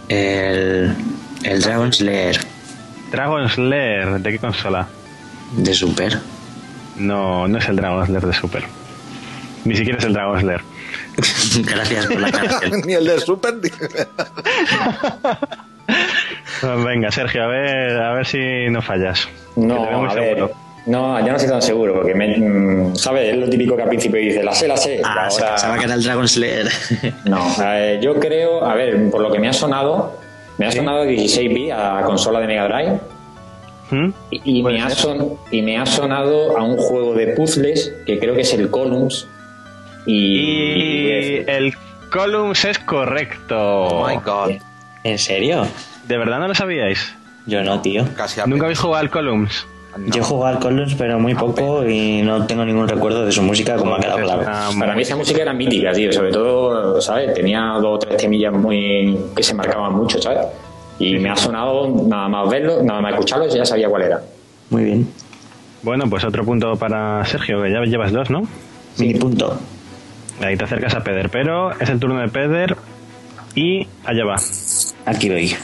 [0.08, 0.96] El.
[1.42, 2.38] El Dragon Slayer
[3.12, 4.88] Dragon Slayer, ¿de qué consola?
[5.56, 6.18] de Super.
[6.96, 8.64] No, no es el Dragon Slayer de Super.
[9.64, 10.60] Ni siquiera es el Dragon Slayer.
[11.64, 12.80] Gracias por la canción.
[12.86, 13.54] Ni el de Super.
[13.54, 13.70] ni-
[16.84, 18.38] Venga, Sergio, a ver, a ver si
[18.70, 19.28] no fallas.
[19.56, 20.24] No, a ver.
[20.36, 20.52] seguro.
[20.86, 23.28] No, yo no estoy tan seguro, porque, me, mm, ¿sabes?
[23.32, 25.00] Es lo típico que al principio dice, la sé, la sé.
[25.04, 26.68] Ah, ahora- pensaba que era el Dragon Slayer.
[27.26, 30.18] No, eh, yo creo, a ver, por lo que me ha sonado,
[30.62, 33.00] me ha sonado 16 bits a consola de Mega Drive
[33.90, 34.10] ¿Mm?
[34.30, 38.34] y, me ha son- y me ha sonado a un juego de puzzles que creo
[38.34, 39.26] que es el Columns.
[40.06, 41.74] Y, Y el
[42.10, 43.56] Columns es correcto.
[43.58, 44.52] Oh my god.
[45.04, 45.66] ¿En serio?
[46.06, 47.14] ¿De verdad no lo sabíais?
[47.46, 48.04] Yo no, tío.
[48.16, 49.66] Casi ¿Nunca habéis jugado al Columns?
[49.96, 50.06] No.
[50.06, 53.42] Yo he jugado al Columns, pero muy poco y no tengo ningún recuerdo de su
[53.42, 54.44] música, como ha quedado Es claro.
[54.78, 56.12] Para mí esa música era mítica, tío.
[56.12, 57.34] Sobre todo, ¿sabes?
[57.34, 60.46] Tenía dos o tres temillas muy que se marcaban mucho, ¿sabes?
[60.98, 64.22] Y me ha sonado nada más verlo, nada más escucharlo, ya sabía cuál era.
[64.70, 65.08] Muy bien.
[65.82, 68.42] Bueno, pues otro punto para Sergio, que ya llevas dos, ¿no?
[68.98, 69.58] Mini punto.
[70.40, 72.76] Ahí te acercas a Peder, pero es el turno de Peder
[73.54, 74.36] y allá va.
[75.06, 75.54] Aquí voy.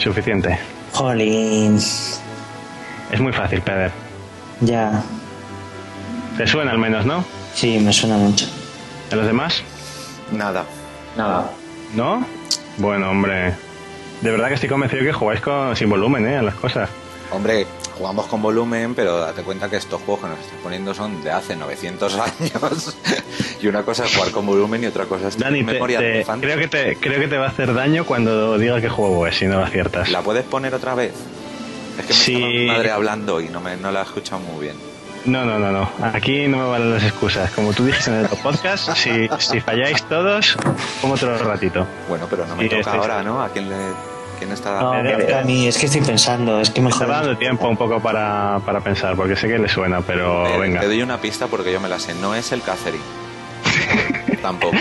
[0.00, 0.58] Suficiente.
[0.94, 1.76] Jolín.
[1.76, 3.90] Es muy fácil, Peder.
[4.62, 5.02] Ya.
[6.38, 7.22] Te suena al menos, ¿no?
[7.54, 8.46] Sí, me suena mucho.
[9.12, 9.62] ¿A los demás?
[10.32, 10.64] Nada.
[11.18, 11.50] Nada.
[11.94, 12.24] ¿No?
[12.78, 13.52] Bueno, hombre.
[14.22, 16.38] De verdad que estoy convencido que jugáis con, sin volumen, ¿eh?
[16.38, 16.88] A las cosas.
[17.30, 17.66] Hombre,
[18.00, 21.30] jugamos con volumen, pero date cuenta que estos juegos que nos estás poniendo son de
[21.30, 22.96] hace 900 años.
[23.60, 26.24] y una cosa es jugar con volumen y otra cosa es Dani, te- memoria de
[26.24, 29.26] te- creo, que te, creo que te va a hacer daño cuando diga qué juego
[29.26, 30.08] es, si no aciertas.
[30.10, 31.12] ¿La puedes poner otra vez?
[31.98, 32.32] Es que me Sí.
[32.34, 34.76] estaba mi madre hablando y no, me, no la he escuchado muy bien.
[35.26, 35.90] No, no, no, no.
[36.14, 37.50] Aquí no me valen las excusas.
[37.50, 40.56] Como tú dijiste en el podcast, si, si falláis todos,
[41.02, 41.86] pongo otro ratito.
[42.08, 43.42] Bueno, pero no me Sí, toca ahora, ¿no?
[43.42, 43.76] ¿A quién le
[44.50, 45.66] está No, me toca a mí.
[45.66, 46.60] Es que estoy pensando.
[46.60, 47.02] Es que Me mejor.
[47.02, 50.58] está dando tiempo un poco para, para pensar, porque sé que le suena, pero Eh,
[50.58, 50.80] venga.
[50.80, 52.14] Te doy una pista porque yo me la sé.
[52.14, 53.04] No es el Catherine.
[54.42, 54.76] Tampoco.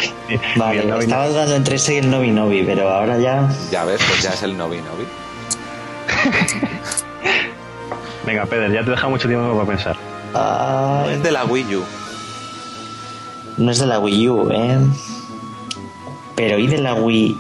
[0.56, 3.48] Vale, Novi- estaba dudando entre ese y el Novi Novi, pero ahora ya.
[3.72, 5.06] Ya ves, pues ya es el Novi Novi.
[8.26, 9.98] Venga, Peder, ya te deja mucho tiempo para pensar.
[10.34, 11.84] Ah, Es de la Wii U.
[13.58, 14.78] no es de la Wii U, ¿eh?
[16.36, 17.38] Pero ¿y de la Wii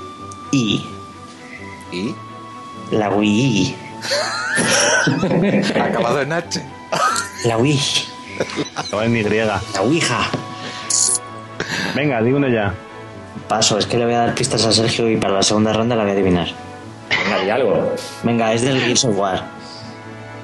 [0.51, 0.85] I?
[1.91, 2.15] ¿Y?
[2.91, 3.75] La Wii.
[5.79, 6.61] Acabado en H.
[7.45, 7.79] La Wii.
[8.75, 9.23] Acaba en Y.
[9.23, 10.19] La Ouija.
[11.95, 12.73] Venga, di uno ya.
[13.47, 15.95] Paso, es que le voy a dar pistas a Sergio y para la segunda ronda
[15.95, 16.47] la voy a adivinar.
[17.09, 17.95] Venga, di algo.
[18.23, 19.43] Venga, es del Gears of War.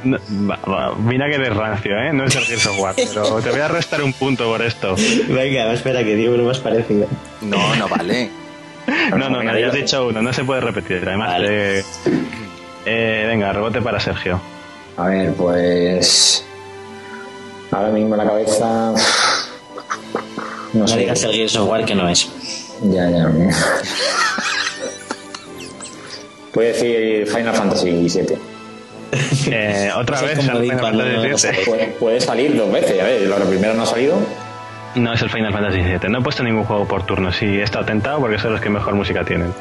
[0.04, 0.18] No,
[0.50, 2.14] va- va, mira que eres rancio, ¿eh?
[2.14, 4.96] No es el Gears of War, pero te voy a restar un punto por esto.
[5.28, 7.08] Venga, espera que digo uno más parecido.
[7.42, 8.30] No, no vale.
[9.12, 11.04] No, no, no, ya has dicho uno, no se puede repetir.
[11.08, 11.80] Además, Vale.
[11.80, 11.84] eh,
[12.86, 14.40] eh, venga, rebote para Sergio.
[14.98, 16.46] A ver, pues.
[17.72, 18.94] Ahora mismo la cabeza.
[20.74, 20.98] No, No sé.
[21.00, 22.30] digas el Gears of War que no es.
[22.84, 23.32] Ya, ya.
[26.54, 28.38] Puede decir Final Fantasy VII.
[29.52, 31.66] Eh, Otra Eso es vez, Final Fantasy VII.
[31.66, 34.18] Puede, puede salir dos veces, a ver, lo primero no ha salido.
[34.96, 36.10] No es el Final Fantasy VII.
[36.10, 38.70] No he puesto ningún juego por turnos y he estado tentado porque son los que
[38.70, 39.54] mejor música tienen.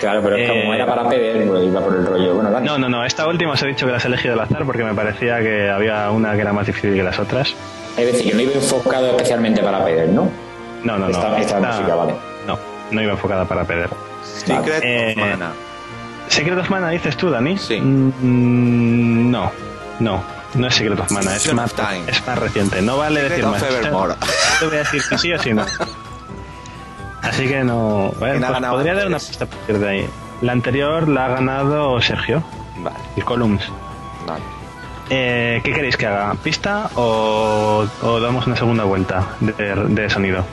[0.00, 2.34] Claro, pero es que Eh, como era para PD, pues iba por el rollo.
[2.34, 2.60] Bueno.
[2.60, 3.04] No, no, no.
[3.04, 5.70] Esta última os he dicho que las he elegido al azar porque me parecía que
[5.70, 7.54] había una que era más difícil que las otras.
[7.96, 10.28] Es decir, que no iba enfocado especialmente para PD, ¿no?
[10.84, 11.10] No, no, no.
[11.10, 12.14] Esta- esta música, vale.
[12.46, 12.58] No,
[12.90, 13.88] no iba enfocada para perder.
[14.22, 15.52] Secret Eh, of Mana.
[16.28, 17.56] ¿Secret of Mana dices tú, Dani?
[17.56, 17.80] Sí.
[17.80, 19.50] Mm, no,
[20.00, 20.22] no,
[20.54, 22.02] no es Secret of Mana, es más, of Time.
[22.08, 22.82] es más reciente.
[22.82, 23.62] No vale Secret decir más.
[24.60, 25.64] Te voy a decir si sí o si no.
[27.22, 28.12] Así que no.
[28.18, 30.08] Bueno, ¿Quién ha pues podría dar una pista a partir de ahí.
[30.40, 32.42] La anterior la ha ganado Sergio,
[32.78, 33.62] Vale, y Columns.
[34.26, 34.42] vale.
[35.10, 36.34] Eh, ¿Qué queréis que haga?
[36.42, 40.44] ¿Pista o, o damos una segunda vuelta de, de sonido?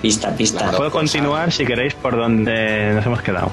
[0.00, 0.60] Pista, pista.
[0.60, 0.76] Claro.
[0.78, 1.00] Puedo cosa.
[1.00, 3.50] continuar si queréis por donde nos hemos quedado.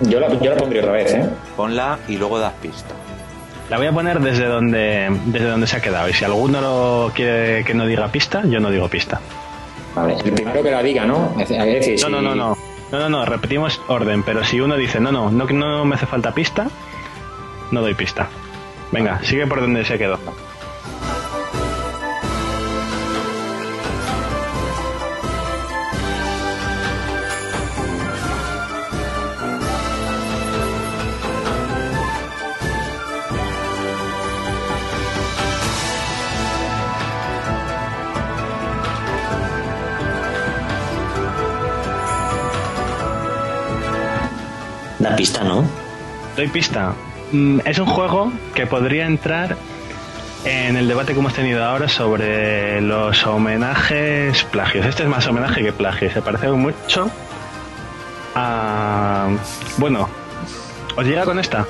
[0.00, 1.30] Yo la, yo la pondría otra vez, ¿eh?
[1.56, 2.94] Ponla y luego das pista.
[3.70, 6.08] La voy a poner desde donde, desde donde se ha quedado.
[6.08, 9.20] Y si alguno lo quiere que no diga pista, yo no digo pista.
[9.94, 10.14] Vale.
[10.24, 11.34] El primero que la diga, ¿no?
[11.36, 12.56] Decir, No, si- no, no, no.
[12.92, 15.96] No, no, no, repetimos orden, pero si uno dice, no, no, no, que no me
[15.96, 16.68] hace falta pista,
[17.72, 18.28] no doy pista.
[18.92, 20.20] Venga, sigue por donde se quedó.
[46.36, 46.92] Doy pista.
[47.32, 49.56] Mm, Es un juego que podría entrar
[50.44, 54.86] en el debate que hemos tenido ahora sobre los homenajes plagios.
[54.86, 56.10] Este es más homenaje que plagio.
[56.12, 57.10] Se parece mucho
[58.34, 59.28] a...
[59.78, 60.08] Bueno,
[60.96, 61.66] ¿os llega con esta?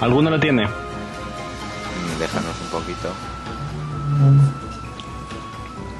[0.00, 0.66] ¿Alguno lo tiene?
[2.18, 3.12] Déjanos un poquito.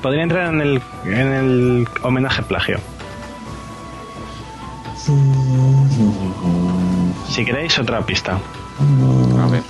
[0.03, 2.81] Podría entrar en el, en el homenaje plagio.
[7.29, 8.33] Si queréis, otra pista.
[8.33, 9.63] A ver.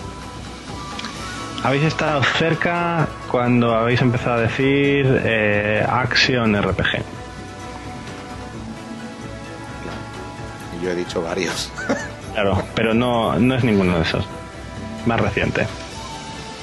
[1.63, 7.03] Habéis estado cerca cuando habéis empezado a decir eh, Action RPG.
[10.83, 11.71] Yo he dicho varios.
[12.35, 14.25] Claro, pero no, no es ninguno de esos.
[15.07, 15.67] Más reciente.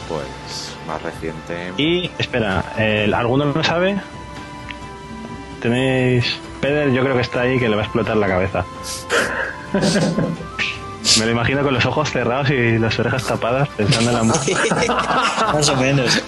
[0.07, 1.73] Pues más reciente.
[1.75, 3.97] Y, espera, eh, ¿alguno lo sabe?
[5.61, 6.39] Tenéis...
[6.61, 8.63] Peder yo creo que está ahí que le va a explotar la cabeza.
[11.19, 14.59] Me lo imagino con los ojos cerrados y las orejas tapadas pensando en la música.
[15.53, 16.21] Más o menos.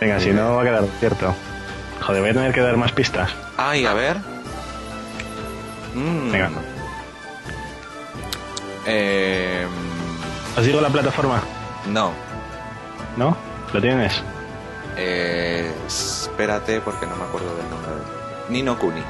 [0.00, 1.34] Venga, si no va a quedar cierto.
[2.02, 3.30] Joder, voy a tener que dar más pistas.
[3.56, 4.16] Ay, a ver.
[5.94, 6.30] Mm.
[6.30, 6.50] Venga.
[8.86, 9.66] Eh,
[10.56, 11.42] ¿Os digo la plataforma?
[11.88, 12.12] no.
[13.16, 13.36] ¿No?
[13.72, 14.22] ¿Lo tienes?
[14.96, 17.90] Eh, espérate porque no me acuerdo del nombre.
[17.90, 19.02] de- Nino Kuni.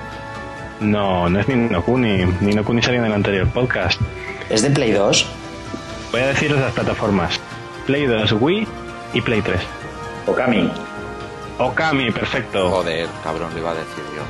[0.80, 2.24] No, no es Nino Kuni.
[2.40, 4.00] Nino Kuni salió en el anterior podcast.
[4.48, 5.26] ¿Es de Play 2?
[6.12, 7.40] Voy a deciros las plataformas.
[7.86, 8.66] Play 2, Wii
[9.14, 9.60] y Play 3.
[10.26, 10.70] Okami.
[11.58, 12.70] Okami, perfecto.
[12.70, 14.22] Joder, cabrón, lo iba a decir yo.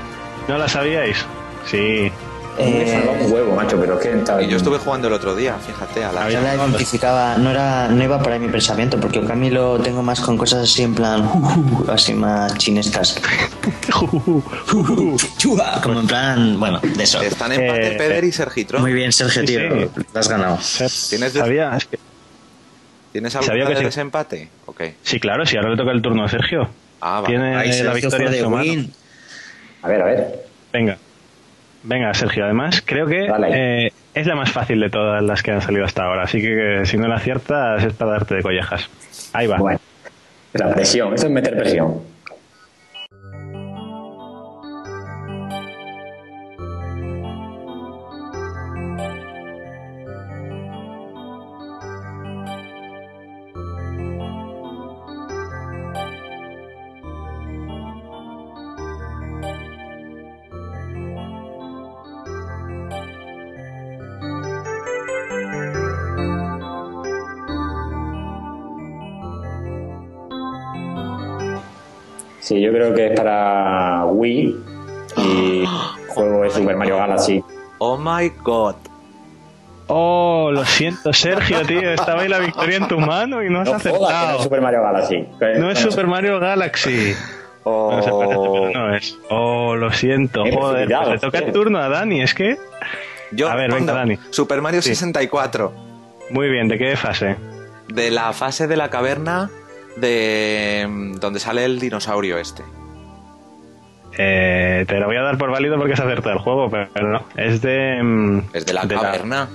[0.49, 1.24] ¿No la sabíais?
[1.66, 2.11] Sí.
[2.59, 4.46] Me Eh, salva un huevo, macho, pero es que...
[4.48, 6.24] yo estuve jugando el otro día, fíjate, a la.
[6.28, 10.02] No la identificaba, no era, no iba por ahí mi pensamiento, porque Okami lo tengo
[10.02, 11.28] más con cosas así en plan,
[11.88, 13.20] así más chinescas.
[15.38, 17.20] Chua, Como en plan, bueno, de eso.
[17.22, 18.82] Están empate Eh, Peder y Sergitron.
[18.82, 19.90] Muy bien, Sergio, Sí, tío, sí.
[20.12, 20.59] lo has ganado.
[21.11, 21.76] ¿Tienes de- ¿Sabía?
[21.76, 21.98] Es que-
[23.12, 23.84] ¿Tienes que de sí.
[23.84, 24.48] desempate?
[24.66, 24.82] Ok.
[25.02, 26.68] Sí, claro, si ahora le toca el turno a Sergio.
[27.00, 27.26] Ah, vale.
[27.34, 28.62] Tiene la Sergio victoria en de su mano.
[28.62, 28.92] win.
[29.82, 30.44] A ver, a ver.
[30.72, 30.98] Venga.
[31.83, 35.62] Venga, Sergio, además creo que eh, es la más fácil de todas las que han
[35.62, 38.89] salido hasta ahora, así que, si no la aciertas es para darte de collejas.
[39.33, 39.59] Ahí va.
[39.59, 39.81] Bueno.
[40.55, 42.01] La presión, eso es meter presión.
[72.49, 74.57] Sí, yo creo que es para Wii
[75.18, 75.64] y
[76.09, 77.44] juego de Super Mario Galaxy.
[77.76, 78.74] Oh my god.
[79.88, 81.90] Oh, lo siento, Sergio, tío.
[81.92, 84.42] Estaba ahí la victoria en tu mano y no has No que no es acertado.
[84.42, 85.28] Super Mario Galaxy.
[85.59, 87.12] No es Super Mario Galaxy.
[87.64, 87.88] Oh.
[87.88, 89.18] Bueno, se parece, pero no es.
[89.28, 90.42] Oh, lo siento.
[90.51, 92.22] Joder, pues le toca el turno a Dani.
[92.22, 92.57] Es que.
[93.30, 94.18] Yo, A ver, venga, Dani.
[94.30, 94.88] Super Mario Sí.
[94.94, 95.70] 64.
[96.30, 97.36] Muy bien, ¿de qué fase?
[97.88, 99.51] De la fase de la caverna
[100.01, 102.62] de donde sale el dinosaurio este.
[104.16, 107.22] Eh, te lo voy a dar por válido porque es acertado el juego, pero no.
[107.36, 108.03] Es de.
[108.03, 109.49] mm, Es de la caverna.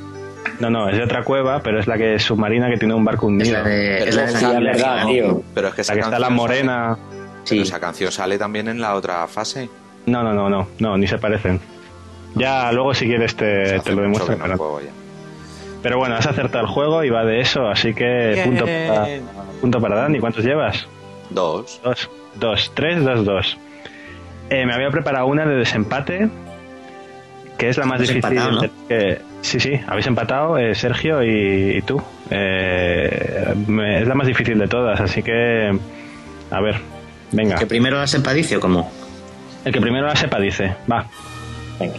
[0.59, 3.03] No, no, es de otra cueva, pero es la que es submarina que tiene un
[3.03, 3.53] barco Es hundido.
[3.53, 5.43] la de, Pero es la de es la verdad, tío.
[5.53, 6.95] Pero es que esa La que está la morena.
[6.97, 7.13] sale-
[7.43, 7.55] Sí.
[7.55, 9.69] pero esa canción sale también en la otra fase.
[10.05, 11.59] No, no, no, no, no, ni se parecen.
[12.35, 14.35] Ya luego si quieres te, te lo demuestro.
[14.37, 14.79] no
[15.81, 19.07] pero, bueno, has acertado el juego y va de eso, así que punto para.
[19.63, 20.19] Punto para Dani.
[20.19, 20.85] ¿Cuántos llevas?
[21.29, 21.79] Dos.
[21.85, 23.57] Dos, dos, tres, dos, dos.
[24.49, 26.27] Eh, me había preparado una de desempate,
[27.57, 28.71] que es la más Hemos difícil.
[29.39, 32.01] sí, sí, habéis empatado, eh, Sergio y, y tú.
[32.29, 35.71] Eh, me- es la más difícil de todas, así que.
[36.51, 36.75] A ver,
[37.31, 37.55] venga.
[37.55, 38.91] Que primero la sepadicio, como.
[39.63, 41.05] El que primero la sepa dice, va.
[41.79, 41.95] Venga.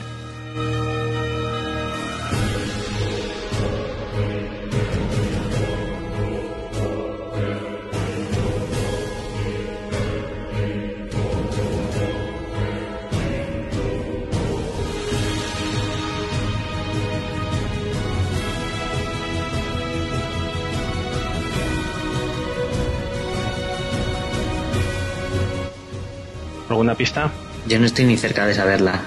[26.74, 27.30] ¿Alguna pista?
[27.68, 29.00] Yo no estoy ni cerca de saberla.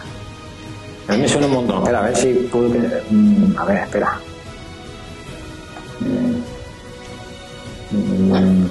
[1.09, 1.79] A mí me suena un montón.
[1.79, 2.71] Espera, a ver si puedo.
[2.71, 4.19] que- mm, A ver, espera.
[7.91, 8.69] Mm, mm.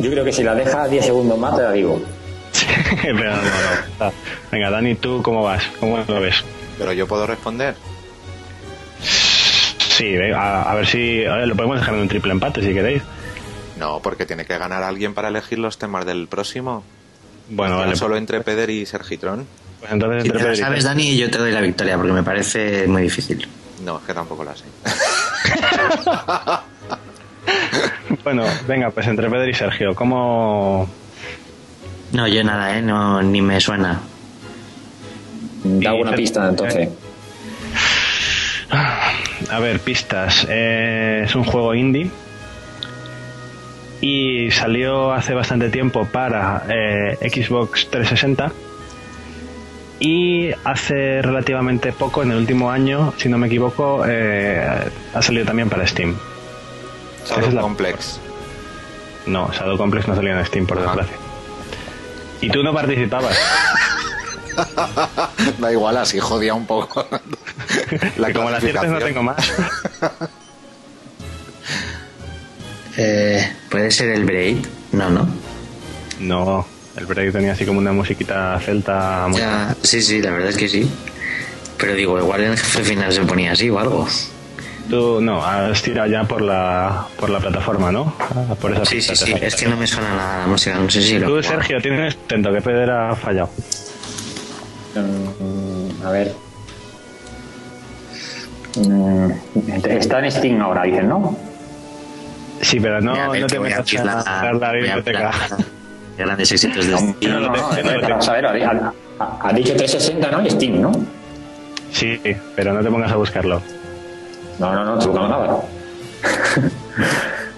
[0.00, 2.02] Yo creo que si la dejas 10 segundos más, te la digo.
[3.02, 4.12] Pero no, no, no.
[4.50, 5.62] Venga, Dani, ¿tú cómo vas?
[5.78, 6.42] ¿Cómo lo ves?
[6.78, 7.76] Pero yo puedo responder.
[9.00, 11.24] Sí, venga, a, a ver si...
[11.26, 13.02] a ver, lo podemos dejar en un triple empate si queréis.
[13.82, 16.84] No, porque tiene que ganar alguien para elegir los temas del próximo.
[17.48, 17.96] Bueno, vale.
[17.96, 19.44] Solo entre Peder y Sergitrón.
[19.80, 22.86] Pues entonces Si entre te sabes, Dani, yo te doy la victoria porque me parece
[22.86, 23.44] muy difícil.
[23.84, 24.64] No, es que tampoco la sé.
[28.22, 30.88] Bueno, venga, pues entre Pedro y Sergio, ¿cómo...?
[32.12, 32.82] No, yo nada, ¿eh?
[32.82, 34.00] No, ni me suena.
[35.64, 36.88] Da alguna pista entonces.
[39.50, 40.46] A ver, pistas.
[40.48, 42.12] Eh, es un juego indie
[44.02, 48.52] y salió hace bastante tiempo para eh, Xbox 360
[50.00, 55.46] y hace relativamente poco, en el último año, si no me equivoco, eh, ha salido
[55.46, 56.16] también para Steam.
[57.24, 58.20] Shadow es la- Complex.
[59.26, 61.16] No, Shadow Complex no salió en Steam, por desgracia.
[62.40, 63.38] Y tú no participabas.
[65.58, 67.06] da igual, así jodía un poco.
[68.34, 69.52] como la ciertas no tengo más.
[72.96, 74.66] Eh, ¿Puede ser el Braid?
[74.92, 75.28] No, no.
[76.20, 76.66] No,
[76.96, 79.40] el break tenía así como una musiquita celta muy...
[79.40, 80.88] Ya, sí, sí, la verdad es que sí.
[81.78, 84.06] Pero digo, igual en el jefe final se ponía así o algo.
[84.88, 88.14] Tú no, has tirado ya por la, por la plataforma, ¿no?
[88.20, 89.34] Ah, Por esa Sí, pista sí, sí.
[89.40, 91.28] Es que no me suena nada la música, no sé si lo.
[91.28, 93.48] Tú, Sergio, tienes intento que Peder ha fallado.
[94.94, 96.34] Mm, a ver.
[98.76, 99.30] Mm,
[99.88, 101.36] está en Steam ahora, dicen, ¿no?
[102.62, 105.20] Sí, pero no, no te voy a metas a la- la a abrir biblioteca.
[105.22, 105.58] la-
[106.16, 107.16] Grandes éxitos de No, Steam.
[107.22, 110.42] no, no, no, no, no, no, no, vamos a ver, ha, dicho 360, ¿no?
[110.46, 110.92] Y Steam, ¿no?
[111.90, 112.20] Sí,
[112.56, 113.60] pero no te pongas a buscarlo.
[114.58, 115.60] No, no, no, te buscamos nada.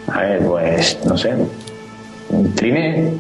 [0.13, 1.35] a ver, pues, no sé.
[2.57, 3.13] Trine,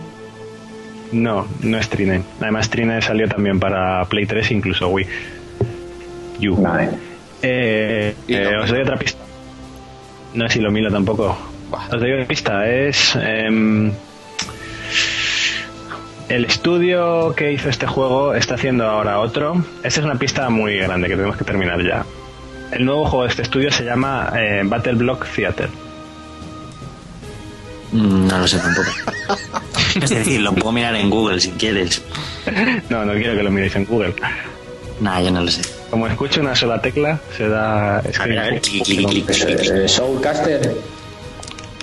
[1.12, 2.22] No, no es Trine.
[2.40, 5.06] Además, Trine salió también para Play 3, incluso Wii.
[6.48, 6.56] U.
[6.56, 6.88] vale.
[7.42, 9.22] Eh, eh, os doy otra pista.
[10.32, 11.36] No es Ilomilo tampoco.
[11.70, 12.68] Os doy otra pista.
[12.70, 13.14] Es.
[13.16, 13.92] em,
[16.28, 19.62] el estudio que hizo este juego está haciendo ahora otro.
[19.82, 22.04] Esta es una pista muy grande que tenemos que terminar ya.
[22.72, 25.68] El nuevo juego de este estudio se llama eh, Battle Block Theater.
[27.92, 28.88] Mm, No lo sé tampoco.
[30.02, 32.02] es decir, lo puedo mirar en Google si quieres.
[32.90, 34.14] No, no quiero que lo miréis en Google.
[35.00, 35.62] Nah, yo no lo sé.
[35.90, 38.00] Como escucho una sola tecla, se da.
[38.00, 39.70] es A ver, a ver, clic, clic, clic, clic, clic.
[39.70, 40.74] eh, Soulcaster,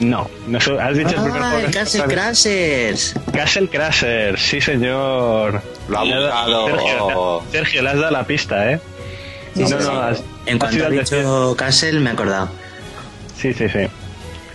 [0.02, 2.14] No, no has dicho el primer Ah, juego el que has Castle.
[2.14, 3.14] Crashers.
[3.34, 5.62] Castle Crasher, sí señor.
[5.88, 6.66] Lo ha buscado.
[6.68, 8.80] Sergio, Sergio, le has dado la pista, ¿eh?
[9.56, 9.88] Sí, sí, sí.
[9.92, 12.50] has- En has cuanto ido ha al decir- dicho Castle, me he acordado.
[13.40, 13.88] Sí, sí, sí.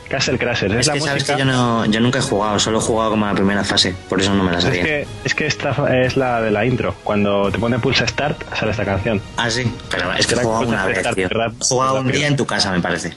[0.08, 1.32] Castle Crasher, es, Es la que sabes música...
[1.34, 4.20] que yo, no, yo nunca he jugado, solo he jugado como la primera fase, por
[4.20, 4.82] eso no me la es sabía.
[4.84, 5.74] que, es que esta
[6.04, 6.94] es la de la intro.
[7.02, 9.20] Cuando te pone pulsa start, sale esta canción.
[9.36, 11.26] Ah, sí, pero es que he jugado una vez, tío.
[11.28, 13.14] He jugado un día en tu casa, me parece.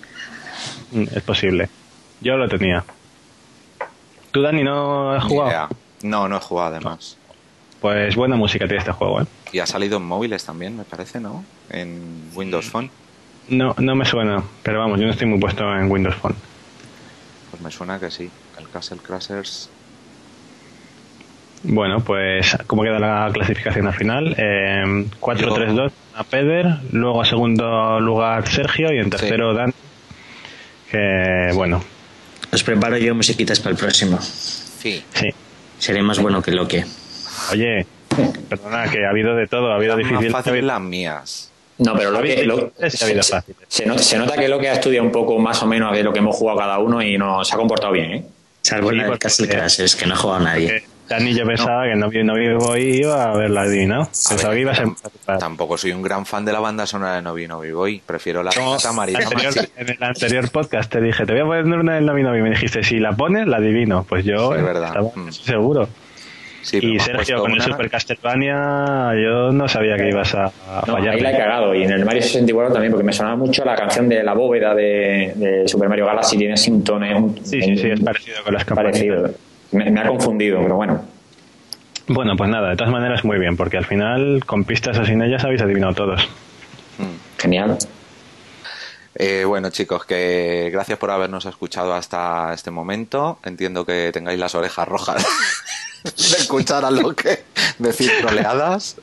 [0.92, 1.70] Mm, Es posible.
[2.22, 2.84] Yo lo tenía.
[4.32, 5.70] ¿Tú, Dani, no has jugado?
[6.04, 7.18] No, no he jugado además.
[7.82, 9.26] Pues buena música tiene este juego, ¿eh?
[9.52, 11.44] Y ha salido en móviles también, me parece, ¿no?
[11.70, 12.92] En Windows Phone.
[13.48, 16.36] No, no me suena, pero vamos, yo no estoy muy puesto en Windows Phone.
[17.50, 18.30] Pues me suena que sí.
[18.60, 19.70] El Castle Crashers.
[21.64, 28.00] Bueno, pues como queda la clasificación al final, eh, 4-3-2 a Peder, luego a segundo
[28.00, 29.74] lugar Sergio y en tercero Dan.
[30.90, 31.82] Que bueno,
[32.52, 34.20] Os preparo yo musiquitas para el próximo.
[34.22, 35.04] Sí.
[35.14, 35.30] sí.
[35.78, 36.86] Seré más bueno que Loque.
[37.52, 37.86] Oye,
[38.50, 40.30] perdona, que ha habido de todo, ha habido difícil.
[40.32, 41.52] más fáciles las mías.
[41.78, 42.44] No, pero lo que.
[42.44, 43.44] Lo, se, nota,
[44.02, 46.20] se nota que lo que ha estudiado un poco más o menos de lo que
[46.20, 48.26] hemos jugado cada uno y nos se ha comportado bien, ¿eh?
[48.62, 50.68] Salvo Sí, la del porque- Castle Crashers, que no ha jugado nadie.
[50.68, 54.04] Que Dani yo pensaba que no, vi- no vivo y iba a haberla adivinado.
[54.04, 54.86] A Pensaba ver, que iba a ser...
[55.26, 58.02] tam- Tampoco soy un gran fan de la banda sonora de Novi Novi Boy.
[58.06, 59.20] Prefiero la No, Marina
[59.78, 62.42] en el anterior podcast te dije, te voy a poner una del Novi Novi.
[62.42, 64.04] Me dijiste, si la pones, la adivino.
[64.08, 64.88] Pues yo Sí, verdad.
[64.90, 65.32] estaba Mm.
[65.32, 65.90] seguro.
[66.62, 70.94] Sí, y Sergio, con el Super Castlevania, yo no sabía que ibas a, a No,
[70.94, 71.16] fallar.
[71.16, 71.74] ahí la he cagado.
[71.74, 74.76] Y en el Mario 64 también, porque me sonaba mucho la canción de la bóveda
[74.76, 76.38] de, de Super Mario Galaxy.
[76.38, 77.06] Tiene así un tono.
[77.18, 79.00] un- Sí, sí, sí, es parecido con las campanitas.
[79.02, 79.34] parecido.
[79.72, 81.04] Me, me ha confundido, pero bueno.
[82.08, 85.22] Bueno, pues nada, de todas maneras muy bien, porque al final, con pistas o sin
[85.22, 86.28] ellas, habéis adivinado todos.
[86.98, 87.40] Mm.
[87.40, 87.78] Genial.
[89.16, 93.38] Eh, bueno, chicos, que gracias por habernos escuchado hasta este momento.
[93.44, 95.26] Entiendo que tengáis las orejas rojas
[96.04, 97.44] de escuchar a lo que
[97.78, 98.96] decir troleadas.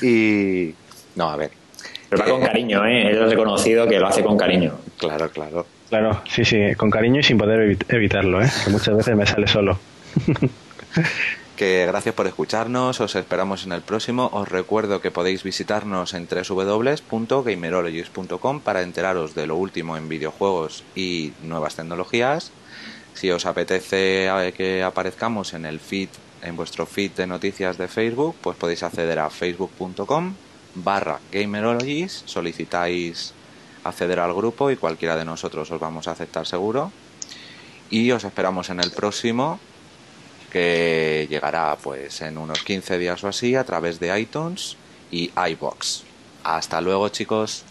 [0.00, 0.74] Y.
[1.16, 1.50] No, a ver.
[2.08, 3.10] Pero va con cariño, ¿eh?
[3.10, 4.78] Él ha reconocido que lo hace con cariño.
[4.98, 5.66] Claro, claro.
[5.94, 8.50] Claro, sí, sí, con cariño y sin poder evitarlo, ¿eh?
[8.68, 9.78] Muchas veces me sale solo.
[11.56, 14.28] que gracias por escucharnos, os esperamos en el próximo.
[14.32, 21.32] Os recuerdo que podéis visitarnos en www.gamerologies.com para enteraros de lo último en videojuegos y
[21.44, 22.50] nuevas tecnologías.
[23.12, 26.08] Si os apetece que aparezcamos en el feed,
[26.42, 30.34] en vuestro feed de noticias de Facebook, pues podéis acceder a facebook.com
[30.74, 33.33] barra Gamerologies, solicitáis
[33.84, 36.90] acceder al grupo y cualquiera de nosotros os vamos a aceptar seguro.
[37.90, 39.60] Y os esperamos en el próximo
[40.50, 44.76] que llegará pues en unos 15 días o así a través de iTunes
[45.10, 46.04] y iBox.
[46.44, 47.64] Hasta luego, chicos.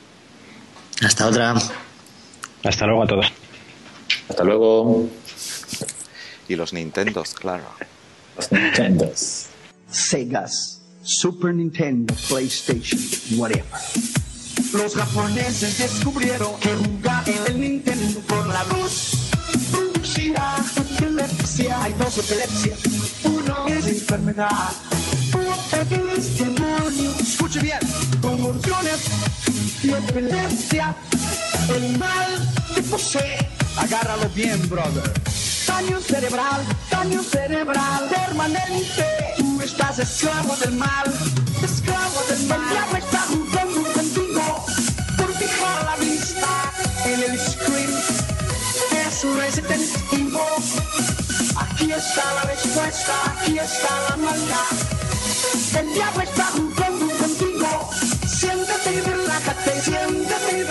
[1.01, 1.55] Hasta otra.
[2.63, 3.25] Hasta luego a todos.
[4.29, 5.07] Hasta luego.
[6.47, 7.65] Y los Nintendos, claro.
[8.35, 9.47] Los Nintendos.
[9.89, 12.99] Segas, Super Nintendo, PlayStation,
[13.37, 14.22] whatever.
[14.73, 19.23] Los japoneses descubrieron que jugar en el Nintendo por la luz
[21.03, 22.79] epilepsia, hay dos epilepsias.
[23.23, 24.71] Uno es enfermedad,
[25.33, 27.11] otro es demonio.
[27.19, 27.79] Escuche bien,
[28.21, 28.99] convulsiones
[29.83, 30.95] y epilepsia.
[31.69, 33.37] El mal que posee,
[33.77, 35.11] agárralo bien, brother.
[35.67, 39.05] Daño cerebral, daño cerebral permanente.
[39.37, 41.13] Tú estás esclavo del mal,
[41.63, 42.61] esclavo del mal.
[42.61, 43.25] El diablo está
[47.05, 47.91] en el screen
[49.37, 49.81] Resident
[50.11, 50.35] Evil.
[51.55, 54.71] Aquí está la respuesta, aquí está la maldad.
[55.79, 57.89] El diablo está jugando contigo.
[58.27, 60.63] Siéntate y relájate, siéntate